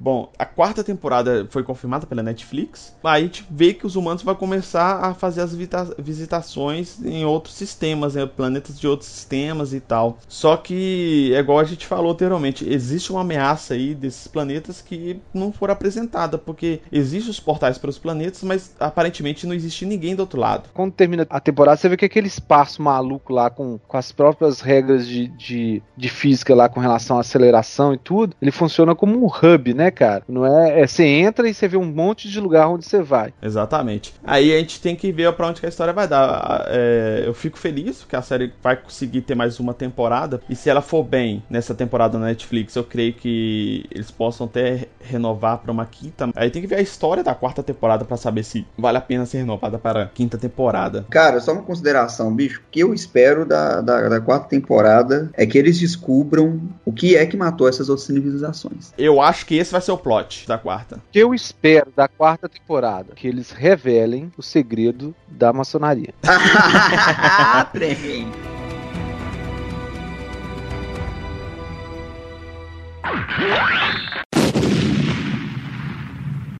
Bom, 0.04 0.30
a 0.38 0.46
quarta 0.46 0.84
temporada 0.84 1.48
foi 1.50 1.64
confirmada 1.64 2.06
pela 2.06 2.22
Netflix. 2.22 2.94
Aí 3.02 3.24
a 3.24 3.26
gente 3.26 3.48
vê 3.50 3.74
que 3.74 3.88
os 3.88 3.96
humanos 3.96 4.22
vão 4.22 4.36
começar 4.36 4.98
a 4.98 5.14
fazer 5.14 5.40
as 5.40 5.56
visitações 5.98 7.00
em 7.02 7.24
outros 7.24 7.56
sistemas, 7.56 8.16
né? 8.16 8.26
planetas 8.26 8.78
de 8.78 8.86
outros 8.86 9.10
sistemas 9.10 9.74
e 9.74 9.80
tal. 9.80 10.18
Só 10.28 10.58
que, 10.58 11.32
é 11.34 11.40
igual 11.40 11.58
a 11.58 11.64
gente 11.64 11.88
falou 11.88 12.12
anteriormente, 12.12 12.68
existe 12.68 13.14
uma 13.14 13.22
ameaça 13.22 13.76
aí 13.76 13.96
desses 13.96 14.28
planetas 14.28 14.82
que 14.82 15.22
não 15.34 15.54
foram 15.54 15.72
apresentada, 15.72 16.38
porque 16.38 16.82
existem 16.92 17.32
os 17.32 17.40
portais 17.40 17.78
para 17.78 17.90
os 17.90 17.98
planetas, 17.98 18.44
mas 18.44 18.76
aparentemente 18.82 19.48
não 19.48 19.56
existe 19.56 19.86
ninguém 19.86 20.18
do 20.18 20.20
outro 20.20 20.38
lado. 20.38 20.68
Quando 20.74 20.92
termina 20.92 21.26
a 21.30 21.40
temporada, 21.40 21.78
você 21.78 21.88
vê 21.88 21.96
que 21.96 22.04
aquele 22.04 22.28
espaço 22.28 22.82
maluco 22.82 23.32
lá 23.32 23.50
com, 23.50 23.80
com 23.88 23.96
as 23.96 24.12
próprias 24.12 24.60
regras 24.60 25.08
de, 25.08 25.30
de, 25.30 25.82
de 25.96 26.10
física 26.10 26.54
lá 26.54 26.68
com 26.68 26.82
relação 26.82 27.16
à 27.16 27.22
aceleração 27.22 27.94
e 27.94 27.98
tudo, 27.98 28.36
ele 28.42 28.52
funciona 28.52 28.94
como 28.94 29.18
um 29.18 29.28
hub, 29.28 29.74
né? 29.74 29.93
Cara? 29.94 30.24
Não 30.28 30.46
é, 30.46 30.82
é 30.82 30.88
você 30.88 31.06
entra 31.06 31.48
e 31.48 31.54
você 31.54 31.68
vê 31.68 31.78
um 31.78 31.86
monte 31.86 32.30
de 32.30 32.40
lugar 32.40 32.68
onde 32.68 32.86
você 32.86 33.02
vai. 33.02 33.34
Exatamente. 33.42 34.14
Aí 34.24 34.54
a 34.54 34.58
gente 34.58 34.82
tem 34.82 34.96
que 34.96 35.12
ver 35.12 35.32
para 35.34 35.48
onde 35.48 35.60
que 35.60 35.66
a 35.66 35.70
história 35.70 35.94
vai 35.94 36.08
dar. 36.08 36.66
É, 36.68 37.24
eu 37.26 37.34
fico 37.34 37.58
feliz 37.58 38.04
que 38.04 38.16
a 38.16 38.22
série 38.22 38.52
vai 38.62 38.76
conseguir 38.76 39.22
ter 39.22 39.36
mais 39.36 39.60
uma 39.60 39.74
temporada. 39.74 40.42
E 40.50 40.56
se 40.56 40.70
ela 40.70 40.82
for 40.82 41.04
bem 41.04 41.44
nessa 41.50 41.74
temporada 41.74 42.18
na 42.18 42.28
Netflix, 42.28 42.76
eu 42.76 42.84
creio 42.84 43.14
que 43.14 43.86
eles 43.92 44.12
possam 44.12 44.46
até 44.46 44.88
renovar 45.00 45.60
para 45.60 45.72
uma 45.72 45.86
quinta. 45.86 46.30
Aí 46.36 46.50
tem 46.50 46.62
que 46.62 46.68
ver 46.68 46.76
a 46.76 46.82
história 46.82 47.24
da 47.24 47.36
quarta 47.36 47.62
temporada 47.62 48.06
para 48.06 48.18
saber 48.18 48.44
se 48.44 48.66
vale 48.78 48.98
a 48.98 49.02
pena 49.02 49.26
ser 49.26 49.38
renovada 49.38 49.78
para 49.78 50.04
a 50.04 50.08
quinta 50.08 50.38
temporada. 50.38 51.06
Cara, 51.10 51.40
só 51.40 51.54
uma 51.54 51.64
consideração, 51.64 52.34
bicho. 52.34 52.60
O 52.60 52.72
que 52.72 52.80
eu 52.80 52.94
espero 52.94 53.46
da, 53.46 53.82
da, 53.82 54.10
da 54.10 54.22
quarta 54.22 54.48
temporada 54.48 55.30
é 55.34 55.46
que 55.46 55.58
eles 55.58 55.80
descubram 55.80 56.62
o 56.86 56.92
que 56.92 57.16
é 57.16 57.26
que 57.26 57.38
matou 57.38 57.68
essas 57.68 57.90
outras 57.90 58.08
civilizações. 58.08 58.94
Eu 58.98 59.22
acho 59.22 59.46
que 59.46 59.56
esse 59.56 59.72
vai 59.72 59.82
ser 59.84 59.92
o 59.92 59.98
plot 59.98 60.48
da 60.48 60.58
quarta? 60.58 61.02
que 61.12 61.20
eu 61.20 61.34
espero 61.34 61.92
da 61.96 62.08
quarta 62.08 62.50
temporada? 62.50 63.14
Que 63.16 63.28
eles 63.28 63.52
revelem 63.52 64.32
o 64.38 64.42
segredo 64.42 65.14
da 65.28 65.54
maçonaria. 65.54 66.14
Trem. 67.74 68.32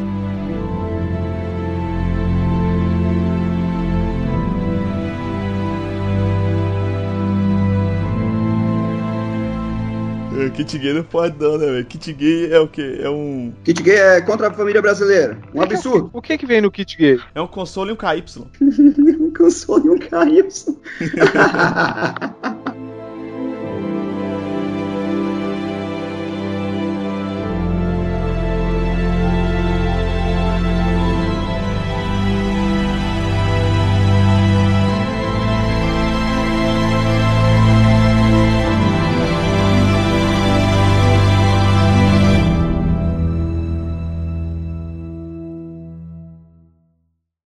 Kit 10.52 10.78
gay 10.78 10.92
não 10.92 11.02
pode 11.02 11.38
não, 11.38 11.58
né, 11.58 11.66
velho? 11.66 11.84
Kit 11.86 12.12
gay 12.12 12.52
é 12.52 12.60
o 12.60 12.68
quê? 12.68 12.98
É 13.00 13.08
um... 13.08 13.52
Kit 13.64 13.82
gay 13.82 13.96
é 13.96 14.20
contra 14.20 14.48
a 14.48 14.52
família 14.52 14.82
brasileira. 14.82 15.38
Um 15.54 15.62
absurdo. 15.62 16.10
O 16.12 16.20
que 16.20 16.36
que 16.38 16.46
vem 16.46 16.60
no 16.60 16.70
kit 16.70 16.96
gay? 16.96 17.18
É 17.34 17.40
um 17.40 17.46
console 17.46 17.90
e 17.90 17.92
um 17.92 17.96
KY. 17.96 18.24
um 19.20 19.32
console 19.32 19.86
e 19.86 19.90
um 19.90 19.98
KY. 19.98 20.44